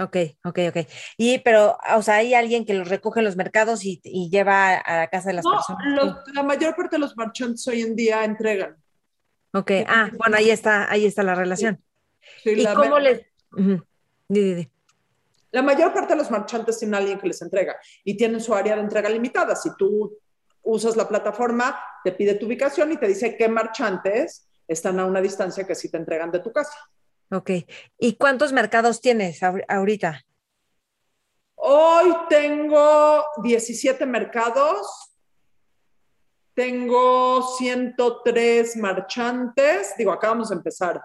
[0.00, 0.86] Ok, ok, ok.
[1.16, 4.76] Y, pero, o sea, hay alguien que los recoge en los mercados y, y lleva
[4.76, 5.86] a la casa de las no, personas.
[5.86, 8.76] Los, la mayor parte de los marchantes hoy en día entregan.
[9.52, 11.82] Ok, ah, bueno, ahí está, ahí está la relación.
[12.20, 12.28] Sí.
[12.44, 13.22] Sí, ¿Y la cómo les...?
[13.52, 13.84] Uh -huh.
[14.28, 14.70] di, di, di.
[15.50, 18.54] La mayor parte de los marchantes tienen a alguien que les entrega y tienen su
[18.54, 19.56] área de entrega limitada.
[19.56, 20.18] Si tú
[20.62, 25.20] usas la plataforma, te pide tu ubicación y te dice qué marchantes están a una
[25.20, 26.76] distancia que sí te entregan de tu casa.
[27.30, 27.50] Ok.
[27.98, 30.24] ¿Y cuántos mercados tienes ahorita?
[31.54, 35.14] Hoy tengo 17 mercados.
[36.54, 39.94] Tengo 103 marchantes.
[39.96, 41.00] Digo, acabamos de empezar.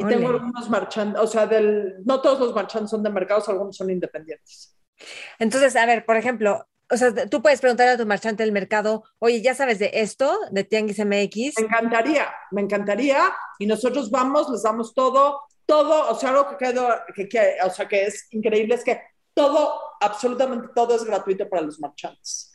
[0.00, 0.16] Y Ole.
[0.16, 3.90] tengo algunos marchantes, o sea, del, no todos los marchantes son de mercados, algunos son
[3.90, 4.74] independientes.
[5.38, 9.04] Entonces, a ver, por ejemplo, o sea, tú puedes preguntar a tu marchante del mercado,
[9.18, 11.58] oye, ¿ya sabes de esto, de Tianguis MX?
[11.58, 13.30] Me encantaría, me encantaría.
[13.58, 17.68] Y nosotros vamos, les damos todo, todo, o sea, algo que quedó, que, que, o
[17.68, 19.02] sea, que es increíble es que
[19.34, 22.49] todo, absolutamente todo es gratuito para los marchantes.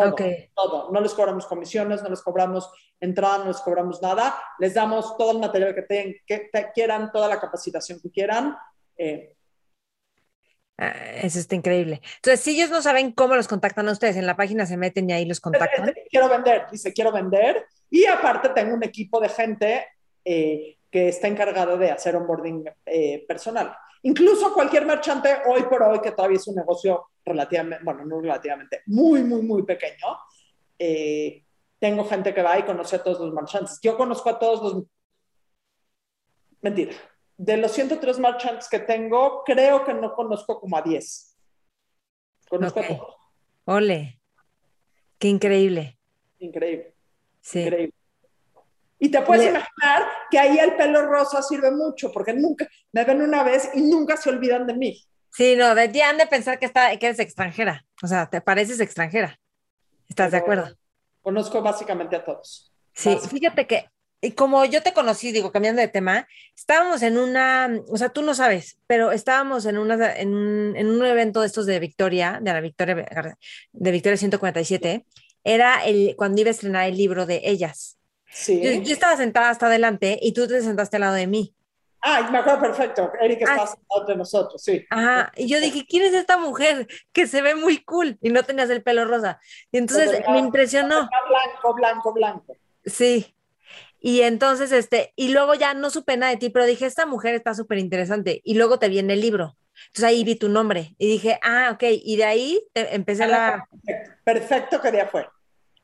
[0.00, 0.50] Todo, okay.
[0.54, 0.90] todo.
[0.92, 2.70] No les cobramos comisiones, no les cobramos
[3.00, 4.36] entrada, no les cobramos nada.
[4.58, 8.56] Les damos todo el material que, te, que te quieran, toda la capacitación que quieran.
[8.96, 9.36] Eh,
[10.78, 10.92] Ah,
[11.22, 12.02] eso está increíble.
[12.16, 15.08] Entonces, si ellos no saben cómo los contactan a ustedes, en la página se meten
[15.08, 15.94] y ahí los contactan.
[16.10, 17.66] Quiero vender, dice, quiero vender.
[17.88, 19.86] Y aparte tengo un equipo de gente
[20.24, 23.74] eh, que está encargado de hacer onboarding eh, personal.
[24.02, 28.82] Incluso cualquier marchante hoy por hoy que todavía es un negocio relativamente, bueno, no relativamente,
[28.86, 30.16] muy, muy, muy pequeño,
[30.78, 31.44] eh,
[31.78, 33.78] tengo gente que va y conoce a todos los marchantes.
[33.82, 34.84] Yo conozco a todos los...
[36.62, 36.94] Mentira.
[37.36, 41.36] De los 103 marchantes que tengo, creo que no conozco como a 10.
[42.48, 42.94] Conozco okay.
[42.94, 43.14] a todos.
[43.66, 44.20] Ole.
[45.18, 45.98] Qué increíble.
[46.38, 46.94] Increíble.
[47.40, 47.60] Sí.
[47.60, 47.94] Increíble.
[48.98, 49.50] Y te puedes Le...
[49.50, 53.82] imaginar que ahí el pelo rosa sirve mucho, porque nunca me ven una vez y
[53.82, 55.06] nunca se olvidan de mí.
[55.36, 57.84] Sí, no, de ti han de pensar que, está, que eres extranjera.
[58.02, 59.38] O sea, te pareces extranjera.
[60.08, 60.76] ¿Estás Pero de acuerdo?
[61.20, 62.72] Conozco básicamente a todos.
[62.94, 63.90] Sí, fíjate que
[64.22, 66.26] y como yo te conocí, digo, cambiando de tema,
[66.56, 70.88] estábamos en una, o sea, tú no sabes, pero estábamos en, una, en, un, en
[70.88, 73.06] un evento de estos de Victoria, de la Victoria,
[73.72, 75.04] de Victoria 147,
[75.44, 77.98] era el, cuando iba a estrenar el libro de ellas.
[78.32, 78.60] Sí.
[78.62, 81.54] Yo, yo, estaba sentada hasta adelante y tú te sentaste al lado de mí.
[82.08, 83.10] Ah, me acuerdo perfecto.
[83.20, 84.86] Eric está ah, sentado entre nosotros, sí.
[84.90, 88.16] Ajá, y yo dije, ¿quién es esta mujer que se ve muy cool?
[88.22, 89.40] Y no tenías el pelo rosa.
[89.72, 91.08] Y entonces Pero, me impresionó.
[91.28, 92.56] Blanco, blanco, blanco.
[92.84, 93.34] Sí,
[93.98, 97.34] y entonces, este, y luego ya no supe nada de ti, pero dije, esta mujer
[97.34, 98.40] está súper interesante.
[98.44, 99.56] Y luego te vi en el libro.
[99.88, 101.82] Entonces ahí vi tu nombre y dije, ah, ok.
[101.90, 103.68] Y de ahí te, empecé ah, la...
[103.84, 105.28] Perfecto, perfecto que día fue.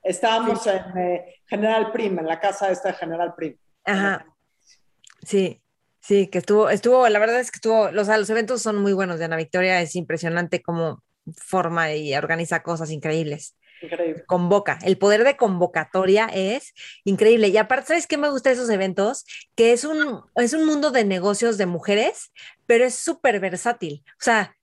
[0.04, 0.70] Estábamos sí.
[0.70, 3.56] en eh, General Prim, en la casa esta de General Prim.
[3.84, 4.24] Ajá.
[5.24, 5.61] Sí,
[6.02, 9.18] sí, que estuvo, estuvo, la verdad es que estuvo, los, los eventos son muy buenos
[9.18, 11.02] de Ana Victoria, es impresionante cómo
[11.36, 13.56] forma y organiza cosas increíbles.
[13.80, 14.24] Increíble.
[14.26, 14.78] Convoca.
[14.84, 16.72] El poder de convocatoria es
[17.04, 17.48] increíble.
[17.48, 19.24] Y aparte, ¿sabes qué me gusta de esos eventos?
[19.56, 22.32] Que es un, es un mundo de negocios de mujeres,
[22.66, 24.04] pero es súper versátil.
[24.06, 24.54] O sea,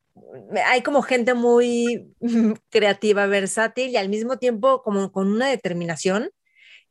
[0.66, 2.14] hay como gente muy
[2.70, 6.30] creativa, versátil y al mismo tiempo como con una determinación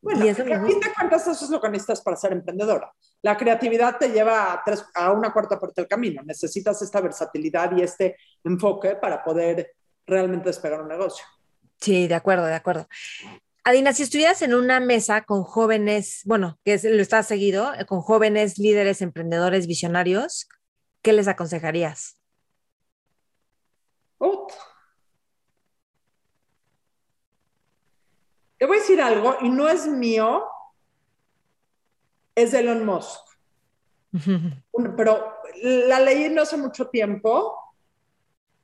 [0.01, 2.93] Bueno, Y eso a fin de cuentas eso es lo que necesitas para ser emprendedora.
[3.23, 6.23] La creatividad te lleva a, tres, a una cuarta parte del camino.
[6.25, 9.75] Necesitas esta versatilidad y este enfoque para poder
[10.07, 11.25] realmente despegar un negocio.
[11.81, 12.87] Sí, de acuerdo, de acuerdo.
[13.65, 17.85] Adina, si estuvieras en una mesa con jóvenes, bueno, que es- lo estás seguido, eh,
[17.85, 20.49] con jóvenes líderes, emprendedores, visionarios,
[21.03, 22.15] ¿qué les aconsejarías?
[28.59, 30.45] Te voy a decir algo y no es mío,
[32.35, 33.21] es de Elon Musk.
[34.97, 37.57] Pero la leí no hace mucho tiempo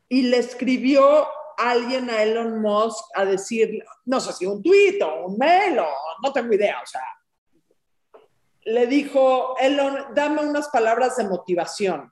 [0.08, 1.26] y le escribió
[1.56, 5.88] alguien a Elon Musk a decir, no sé si un tuit o un mail o
[6.22, 7.02] no tengo idea, o sea,
[8.64, 12.10] le dijo, Elon, dame unas palabras de motivación.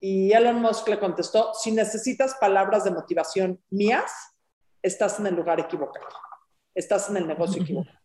[0.00, 4.12] Y Elon Musk le contestó, si necesitas palabras de motivación mías,
[4.82, 6.08] estás en el lugar equivocado,
[6.74, 7.98] estás en el negocio equivocado.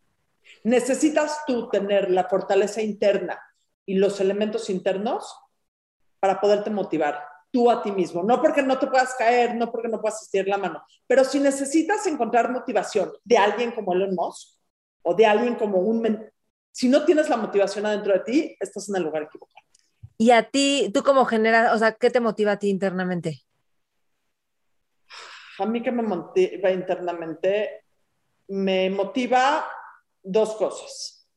[0.64, 3.38] Necesitas tú tener la fortaleza interna
[3.86, 5.36] y los elementos internos
[6.20, 8.22] para poderte motivar tú a ti mismo.
[8.22, 11.40] No porque no te puedas caer, no porque no puedas estirar la mano, pero si
[11.40, 14.58] necesitas encontrar motivación de alguien como Elon Musk
[15.02, 16.00] o de alguien como un...
[16.02, 16.32] men-
[16.72, 19.64] Si no tienes la motivación adentro de ti, estás en el lugar equivocado.
[20.18, 23.42] Y a ti, tú como generas, o sea, ¿qué te motiva a ti internamente?
[25.60, 27.84] A mí que me motiva internamente,
[28.48, 29.66] me motiva
[30.22, 31.28] dos cosas.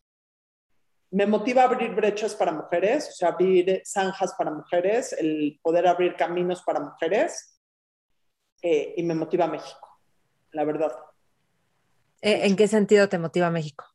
[1.11, 6.15] Me motiva abrir brechas para mujeres, o sea, abrir zanjas para mujeres, el poder abrir
[6.15, 7.59] caminos para mujeres.
[8.63, 9.99] eh, y me motiva México,
[10.51, 10.95] la verdad.
[12.21, 13.85] Eh, ¿En qué sentido te motiva México?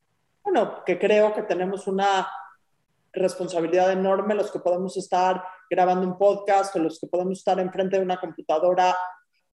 [0.42, 2.28] Bueno, que creo que tenemos una
[3.12, 7.96] responsabilidad enorme los que podemos estar grabando un podcast o los que podemos estar enfrente
[7.96, 8.96] de una computadora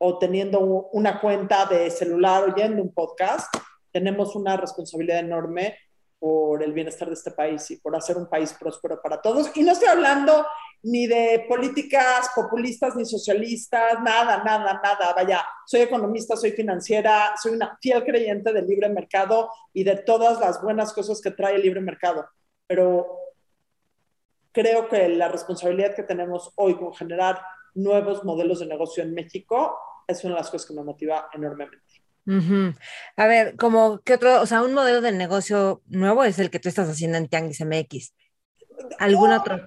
[0.02, 0.60] o teniendo
[0.92, 3.54] una cuenta de celular oyendo un podcast,
[3.92, 5.76] tenemos una responsabilidad enorme
[6.18, 9.54] por el bienestar de este país y por hacer un país próspero para todos.
[9.54, 10.46] Y no estoy hablando
[10.82, 15.12] ni de políticas populistas ni socialistas, nada, nada, nada.
[15.14, 20.40] Vaya, soy economista, soy financiera, soy una fiel creyente del libre mercado y de todas
[20.40, 22.26] las buenas cosas que trae el libre mercado.
[22.66, 23.18] Pero
[24.52, 27.40] creo que la responsabilidad que tenemos hoy con generar
[27.74, 31.78] nuevos modelos de negocio en México es una de las cosas que me motiva enormemente.
[33.16, 36.60] A ver, como qué otro, o sea, un modelo de negocio nuevo es el que
[36.60, 38.14] tú estás haciendo en Tianguis MX.
[38.98, 39.58] ¿Algún otro?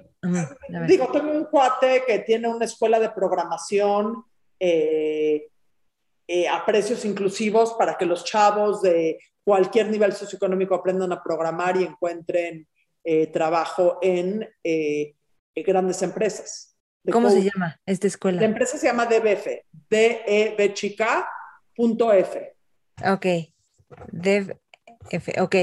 [0.88, 4.24] Digo, tengo un cuate que tiene una escuela de programación
[4.60, 5.50] eh,
[6.28, 11.76] eh, a precios inclusivos para que los chavos de cualquier nivel socioeconómico aprendan a programar
[11.76, 12.66] y encuentren
[13.04, 14.48] eh, trabajo en
[15.54, 16.73] grandes empresas.
[17.12, 18.44] ¿Cómo se llama esta La escuela?
[18.44, 19.48] empresa se llama DBF,
[19.90, 21.30] D-E-B chica,
[21.76, 22.56] punto F.
[23.06, 23.26] Ok,
[24.12, 24.58] Dev
[25.10, 25.56] F, ok.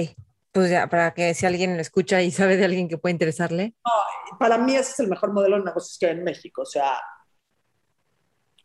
[0.53, 3.75] Pues ya, para que si alguien lo escucha y sabe de alguien que puede interesarle.
[4.39, 6.63] Para mí ese es el mejor modelo de negocios que hay en México.
[6.63, 7.01] O sea,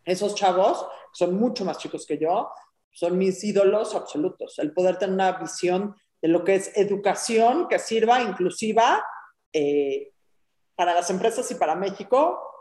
[0.03, 2.49] esos chavos son mucho más chicos que yo,
[2.91, 4.57] son mis ídolos absolutos.
[4.59, 9.05] El poder tener una visión de lo que es educación que sirva inclusiva
[9.53, 10.11] eh,
[10.75, 12.54] para las empresas y para México,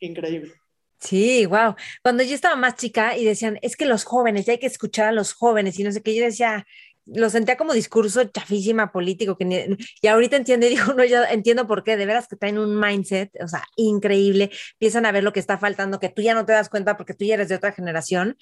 [0.00, 0.52] increíble.
[0.98, 1.74] Sí, wow.
[2.02, 5.08] Cuando yo estaba más chica y decían, es que los jóvenes, ya hay que escuchar
[5.08, 6.66] a los jóvenes y no sé qué, yo decía,
[7.04, 11.24] lo sentía como discurso chafísima político, que ni- y ahorita entiendo y digo, no, ya
[11.30, 15.22] entiendo por qué, de veras que traen un mindset, o sea, increíble, empiezan a ver
[15.22, 17.48] lo que está faltando, que tú ya no te das cuenta porque tú ya eres
[17.48, 18.36] de otra generación,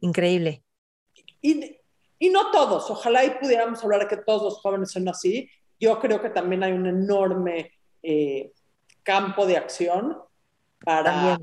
[0.00, 0.62] increíble.
[1.40, 1.78] Y,
[2.18, 5.50] y no todos, ojalá y pudiéramos hablar de que todos los jóvenes son así.
[5.80, 8.52] Yo creo que también hay un enorme eh,
[9.02, 10.16] campo de acción
[10.84, 11.38] para,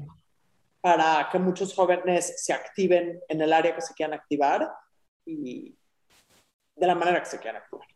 [0.81, 4.71] para que muchos jóvenes se activen en el área que se quieran activar
[5.25, 5.75] y
[6.75, 7.87] de la manera que se quieran activar.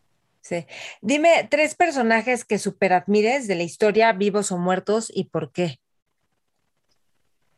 [0.41, 0.67] Sí.
[1.01, 5.79] Dime tres personajes que super admires de la historia, vivos o muertos, y por qué.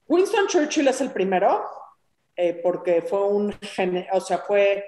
[0.08, 1.66] Winston Churchill es el primero,
[2.38, 4.86] eh, porque fue un, gene- o sea, fue,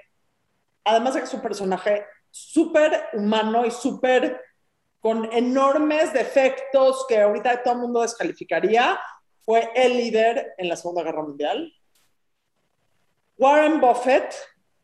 [0.84, 4.40] además de que es un personaje súper humano y súper
[5.00, 9.00] con enormes defectos que ahorita todo el mundo descalificaría,
[9.40, 11.72] fue el líder en la Segunda Guerra Mundial.
[13.38, 14.34] Warren Buffett,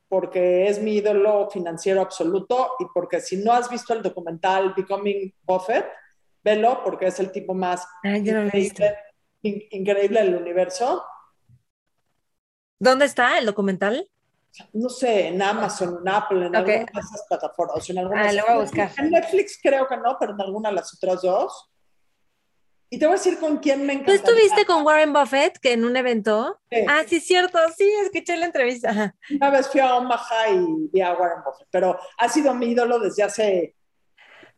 [0.09, 5.35] porque es mi ídolo financiero absoluto y porque si no has visto el documental Becoming
[5.43, 5.87] Buffett,
[6.43, 8.41] velo porque es el tipo más Ay, visto.
[8.41, 8.97] increíble,
[9.43, 11.05] in- increíble del universo.
[12.79, 14.09] ¿Dónde está el documental?
[14.73, 16.69] No sé, en Amazon, en Apple, en Ok.
[16.69, 17.89] alguna de esas plataformas.
[17.89, 18.91] o en alguna Ah, lo voy a buscar.
[18.99, 21.71] En Netflix creo que no, pero en alguna de las otras dos.
[22.89, 24.13] Y te voy a decir con quién me encanta.
[24.13, 26.61] ¿Tú estuviste con Warren Buffett que en un evento?
[26.89, 29.15] Ah, sí, cierto, sí, escuché la entrevista.
[29.31, 32.99] Una vez fui a Omaha y vi a Warren Buffett, pero ha sido mi ídolo
[33.01, 33.75] desde hace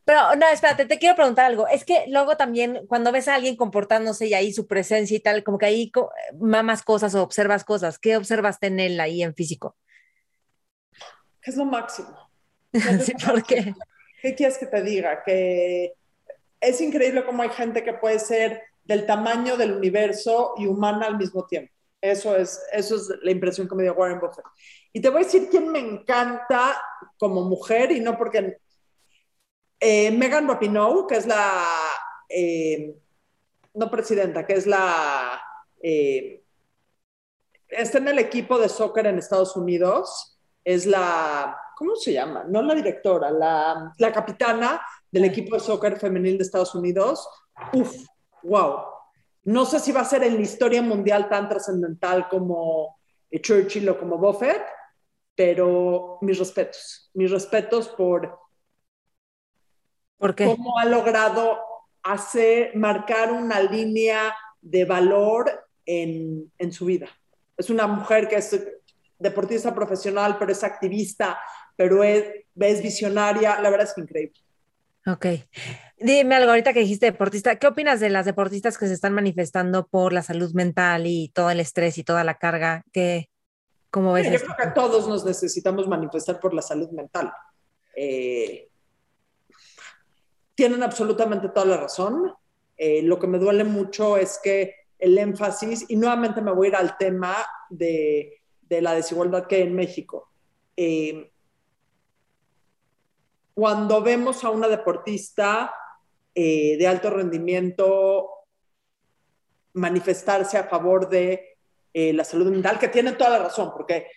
[0.05, 1.67] pero no, espérate, te quiero preguntar algo.
[1.67, 5.43] Es que luego también cuando ves a alguien comportándose y ahí su presencia y tal,
[5.43, 5.91] como que ahí
[6.39, 7.99] mamas cosas o observas cosas.
[7.99, 9.77] ¿Qué observaste en él ahí en físico?
[11.43, 12.29] Es lo máximo.
[13.01, 13.73] sí, ¿por qué?
[14.21, 15.23] ¿Qué quieres que te diga?
[15.23, 15.93] Que
[16.59, 21.17] es increíble cómo hay gente que puede ser del tamaño del universo y humana al
[21.17, 21.73] mismo tiempo.
[22.01, 24.45] Eso es, eso es la impresión que me dio Warren Buffett.
[24.93, 26.81] Y te voy a decir quién me encanta
[27.17, 28.57] como mujer y no porque
[29.79, 31.65] eh, Megan Rapinoe, que es la,
[32.29, 32.95] eh,
[33.73, 35.41] no presidenta, que es la,
[35.81, 36.43] eh,
[37.69, 42.45] está en el equipo de soccer en Estados Unidos, es la, ¿cómo se llama?
[42.47, 44.81] No la directora, la, la capitana
[45.11, 47.27] del equipo de soccer femenil de Estados Unidos.
[47.73, 47.95] Uf,
[48.43, 48.83] wow.
[49.43, 52.99] No sé si va a ser en la historia mundial tan trascendental como
[53.31, 54.61] Churchill o como Buffett,
[55.35, 58.37] pero mis respetos, mis respetos por
[60.17, 60.45] ¿Por qué?
[60.45, 61.59] cómo ha logrado
[62.03, 67.07] hacer, marcar una línea de valor en, en su vida.
[67.55, 68.67] Es una mujer que es
[69.19, 71.37] deportista profesional, pero es activista,
[71.75, 74.39] pero es, es visionaria, la verdad es que increíble.
[75.05, 75.25] Ok.
[75.97, 79.87] Dime algo ahorita que dijiste deportista, ¿qué opinas de las deportistas que se están manifestando
[79.87, 82.83] por la salud mental y todo el estrés y toda la carga?
[82.91, 83.29] ¿Qué,
[83.91, 84.31] ¿Cómo ves?
[84.31, 87.31] yo creo que todos nos necesitamos manifestar por la salud mental.
[87.95, 88.69] Eh,
[90.55, 92.33] tienen absolutamente toda la razón.
[92.77, 96.69] Eh, lo que me duele mucho es que el énfasis, y nuevamente me voy a
[96.69, 97.35] ir al tema
[97.69, 98.38] de,
[98.69, 100.29] de la desigualdad que hay en México.
[100.77, 101.31] Eh,
[103.53, 105.73] cuando vemos a una deportista
[106.33, 108.29] eh, de alto rendimiento
[109.73, 111.45] manifestarse a favor de
[111.91, 114.07] la salud mental, que tiene toda la razón, porque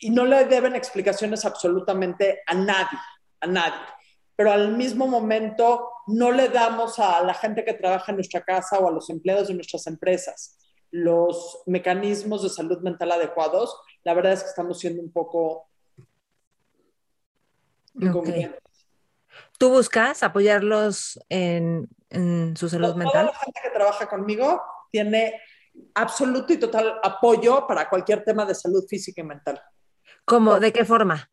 [0.00, 2.98] y no le deben explicaciones absolutamente a nadie,
[3.40, 3.78] a nadie
[4.36, 8.78] pero al mismo momento no le damos a la gente que trabaja en nuestra casa
[8.78, 10.58] o a los empleados de nuestras empresas
[10.92, 15.68] los mecanismos de salud mental adecuados, la verdad es que estamos siendo un poco
[19.58, 21.88] ¿Tú buscas apoyarlos en,
[22.56, 23.26] su salud mental?
[23.26, 25.40] Toda la gente que trabaja conmigo tiene
[25.94, 29.60] absoluto y total apoyo para cualquier tema de salud física y mental.
[30.24, 30.60] ¿Cómo?
[30.60, 31.30] ¿De qué forma?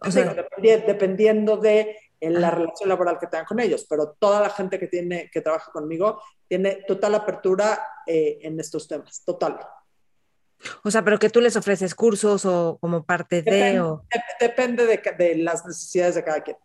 [0.00, 4.50] O sea, dependiendo de en la relación laboral que tengan con ellos, pero toda la
[4.50, 9.58] gente que, tiene, que trabaja conmigo tiene total apertura eh, en estos temas, total.
[10.82, 13.80] O sea, pero que tú les ofreces cursos o como parte de...
[13.80, 14.04] O...
[14.40, 16.56] Depende de, de, las necesidades de cada quien.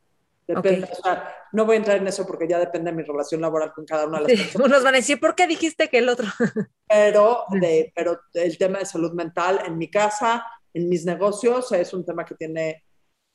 [0.47, 3.39] Depende, o sea, no voy a entrar en eso porque ya depende de mi relación
[3.39, 4.67] laboral con cada una de las sí, personas.
[4.67, 6.25] Unos van a decir, ¿por qué dijiste que el otro?
[6.87, 10.43] Pero, de, pero el tema de salud mental en mi casa,
[10.73, 12.83] en mis negocios, es un tema que tiene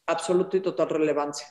[0.07, 1.47] absoluta y total relevancia.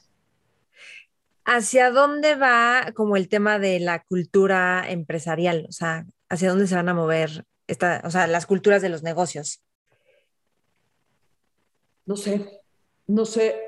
[1.46, 5.66] ¿Hacia dónde va como el tema de la cultura empresarial?
[5.68, 9.04] O sea, ¿hacia dónde se van a mover esta, o sea, las culturas de los
[9.04, 9.62] negocios?
[12.06, 12.62] No sé,
[13.08, 13.60] no sé.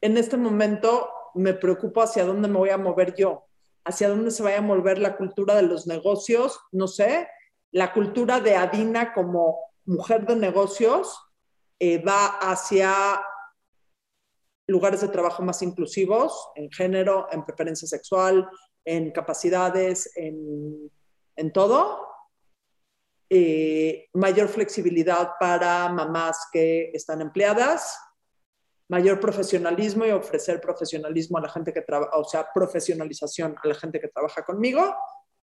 [0.00, 3.44] En este momento me preocupa hacia dónde me voy a mover yo,
[3.84, 7.28] hacia dónde se vaya a mover la cultura de los negocios, no sé.
[7.72, 11.18] La cultura de Adina como mujer de negocios
[11.80, 13.20] eh, va hacia
[14.66, 18.48] lugares de trabajo más inclusivos en género, en preferencia sexual,
[18.84, 20.90] en capacidades, en,
[21.36, 22.06] en todo.
[23.30, 27.98] Eh, mayor flexibilidad para mamás que están empleadas,
[28.88, 33.74] mayor profesionalismo y ofrecer profesionalismo a la gente que trabaja, o sea, profesionalización a la
[33.74, 34.94] gente que trabaja conmigo.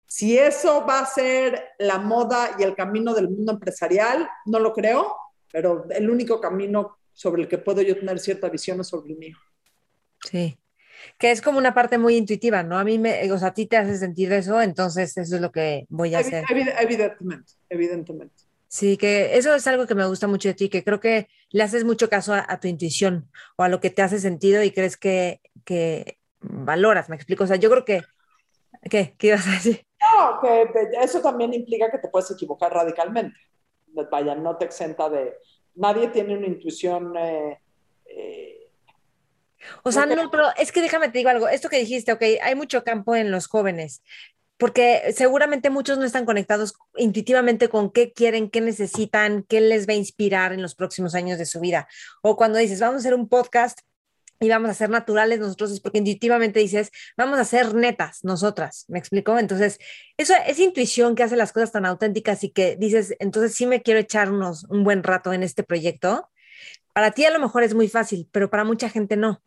[0.06, 4.72] Si eso va a ser la moda y el camino del mundo empresarial, no lo
[4.74, 5.16] creo,
[5.50, 9.36] pero el único camino sobre el que puedo yo tener cierta visión sobre el mío.
[10.30, 10.58] Sí,
[11.18, 12.78] que es como una parte muy intuitiva, ¿no?
[12.78, 15.52] A mí, me, o sea, a ti te hace sentir eso, entonces eso es lo
[15.52, 16.44] que voy a hacer.
[16.48, 18.34] Evidentemente, evidentemente.
[18.68, 21.62] Sí, que eso es algo que me gusta mucho de ti, que creo que le
[21.62, 24.96] haces mucho caso a, tu intuición o a lo que te hace sentido y crees
[24.96, 27.44] que, que valoras, me explico.
[27.44, 28.02] O sea, yo creo que,
[28.88, 29.14] ¿qué?
[29.18, 29.86] ¿Qué ibas a decir?
[30.00, 30.70] No, que
[31.02, 33.38] eso también implica que te puedes equivocar radicalmente.
[34.10, 35.36] Vaya, no te exenta de,
[35.74, 37.14] nadie tiene una intuición.
[37.16, 37.58] Eh,
[38.06, 38.70] eh,
[39.82, 42.54] o sea, no, pero es que déjame te digo algo, esto que dijiste, ok, hay
[42.54, 44.02] mucho campo en los jóvenes,
[44.56, 49.92] porque seguramente muchos no están conectados intuitivamente con qué quieren, qué necesitan, qué les va
[49.92, 51.88] a inspirar en los próximos años de su vida.
[52.22, 53.80] O cuando dices, vamos a hacer un podcast,
[54.42, 58.86] y vamos a ser naturales nosotros, es porque intuitivamente dices, vamos a ser netas nosotras,
[58.88, 59.38] ¿me explico?
[59.38, 59.78] Entonces,
[60.16, 63.82] eso es intuición que hace las cosas tan auténticas y que dices, entonces sí me
[63.82, 66.28] quiero echarnos un buen rato en este proyecto.
[66.92, 69.40] Para ti a lo mejor es muy fácil, pero para mucha gente no.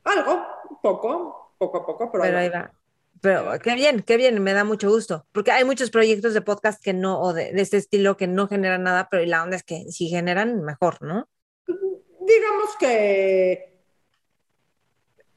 [0.04, 0.46] Algo,
[0.82, 2.72] poco, poco a poco, pero, ahí va.
[3.20, 6.82] Pero qué bien, qué bien, me da mucho gusto, porque hay muchos proyectos de podcast
[6.82, 9.90] que no, o de, este estilo que no generan nada, pero la onda es que
[9.90, 11.26] si generan, mejor, ¿no?
[11.66, 13.80] Digamos que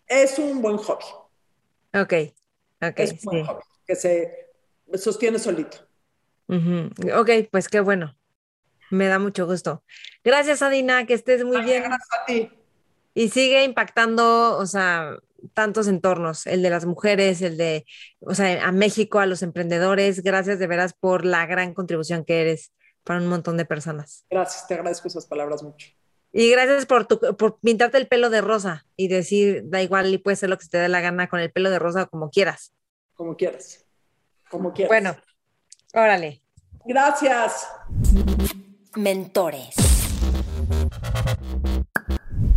[0.06, 1.06] es un buen hobby.
[1.94, 2.14] Ok,
[2.81, 2.99] ok.
[2.99, 4.52] Es un buen hobby, que se
[4.95, 5.77] sostiene solito.
[6.49, 8.18] Ok, pues qué bueno.
[8.89, 9.84] Me da mucho gusto.
[10.23, 11.84] Gracias, Adina, que estés muy bien.
[11.84, 12.52] Gracias a ti.
[13.18, 15.18] Y sigue impactando, o sea,
[15.56, 17.84] tantos entornos, el de las mujeres, el de,
[18.19, 20.22] o sea, a México, a los emprendedores.
[20.22, 22.73] Gracias de veras por la gran contribución que eres
[23.03, 24.23] para un montón de personas.
[24.30, 25.88] Gracias, te agradezco esas palabras mucho.
[26.31, 30.19] Y gracias por, tu, por pintarte el pelo de rosa y decir, da igual y
[30.19, 32.76] puedes hacer lo que te dé la gana con el pelo de rosa como quieras.
[33.15, 33.84] Como quieras,
[34.52, 34.89] como quieras.
[34.89, 35.18] Bueno,
[35.95, 36.44] órale.
[36.85, 37.68] Gracias.
[38.95, 39.87] Mentores.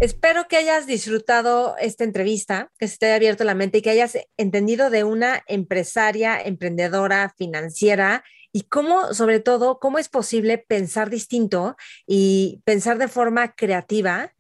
[0.01, 3.91] Espero que hayas disfrutado esta entrevista, que se te haya abierto la mente y que
[3.91, 11.11] hayas entendido de una empresaria, emprendedora, financiera y cómo, sobre todo, cómo es posible pensar
[11.11, 14.33] distinto y pensar de forma creativa,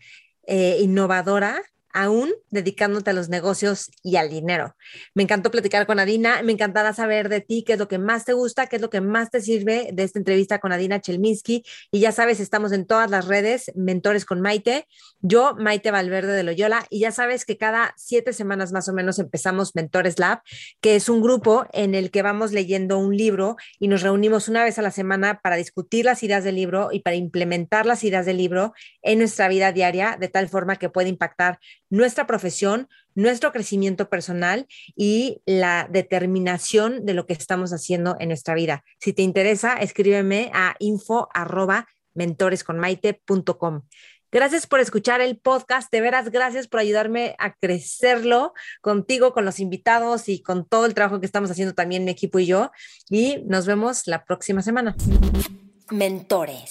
[0.46, 1.62] eh, innovadora
[1.92, 4.76] aún dedicándote a los negocios y al dinero.
[5.14, 8.24] Me encantó platicar con Adina, me encantará saber de ti qué es lo que más
[8.24, 11.64] te gusta, qué es lo que más te sirve de esta entrevista con Adina Chelminsky.
[11.90, 14.86] Y ya sabes, estamos en todas las redes, Mentores con Maite,
[15.20, 19.18] yo, Maite Valverde de Loyola, y ya sabes que cada siete semanas más o menos
[19.18, 20.40] empezamos Mentores Lab,
[20.80, 24.64] que es un grupo en el que vamos leyendo un libro y nos reunimos una
[24.64, 28.26] vez a la semana para discutir las ideas del libro y para implementar las ideas
[28.26, 28.72] del libro
[29.02, 31.58] en nuestra vida diaria de tal forma que puede impactar
[31.90, 38.54] nuestra profesión, nuestro crecimiento personal y la determinación de lo que estamos haciendo en nuestra
[38.54, 38.84] vida.
[38.98, 41.28] Si te interesa, escríbeme a info.
[44.32, 45.90] Gracias por escuchar el podcast.
[45.90, 50.94] De veras, gracias por ayudarme a crecerlo contigo, con los invitados y con todo el
[50.94, 52.70] trabajo que estamos haciendo también mi equipo y yo.
[53.08, 54.94] Y nos vemos la próxima semana.
[55.90, 56.70] Mentores.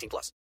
[0.01, 0.33] 18 plus.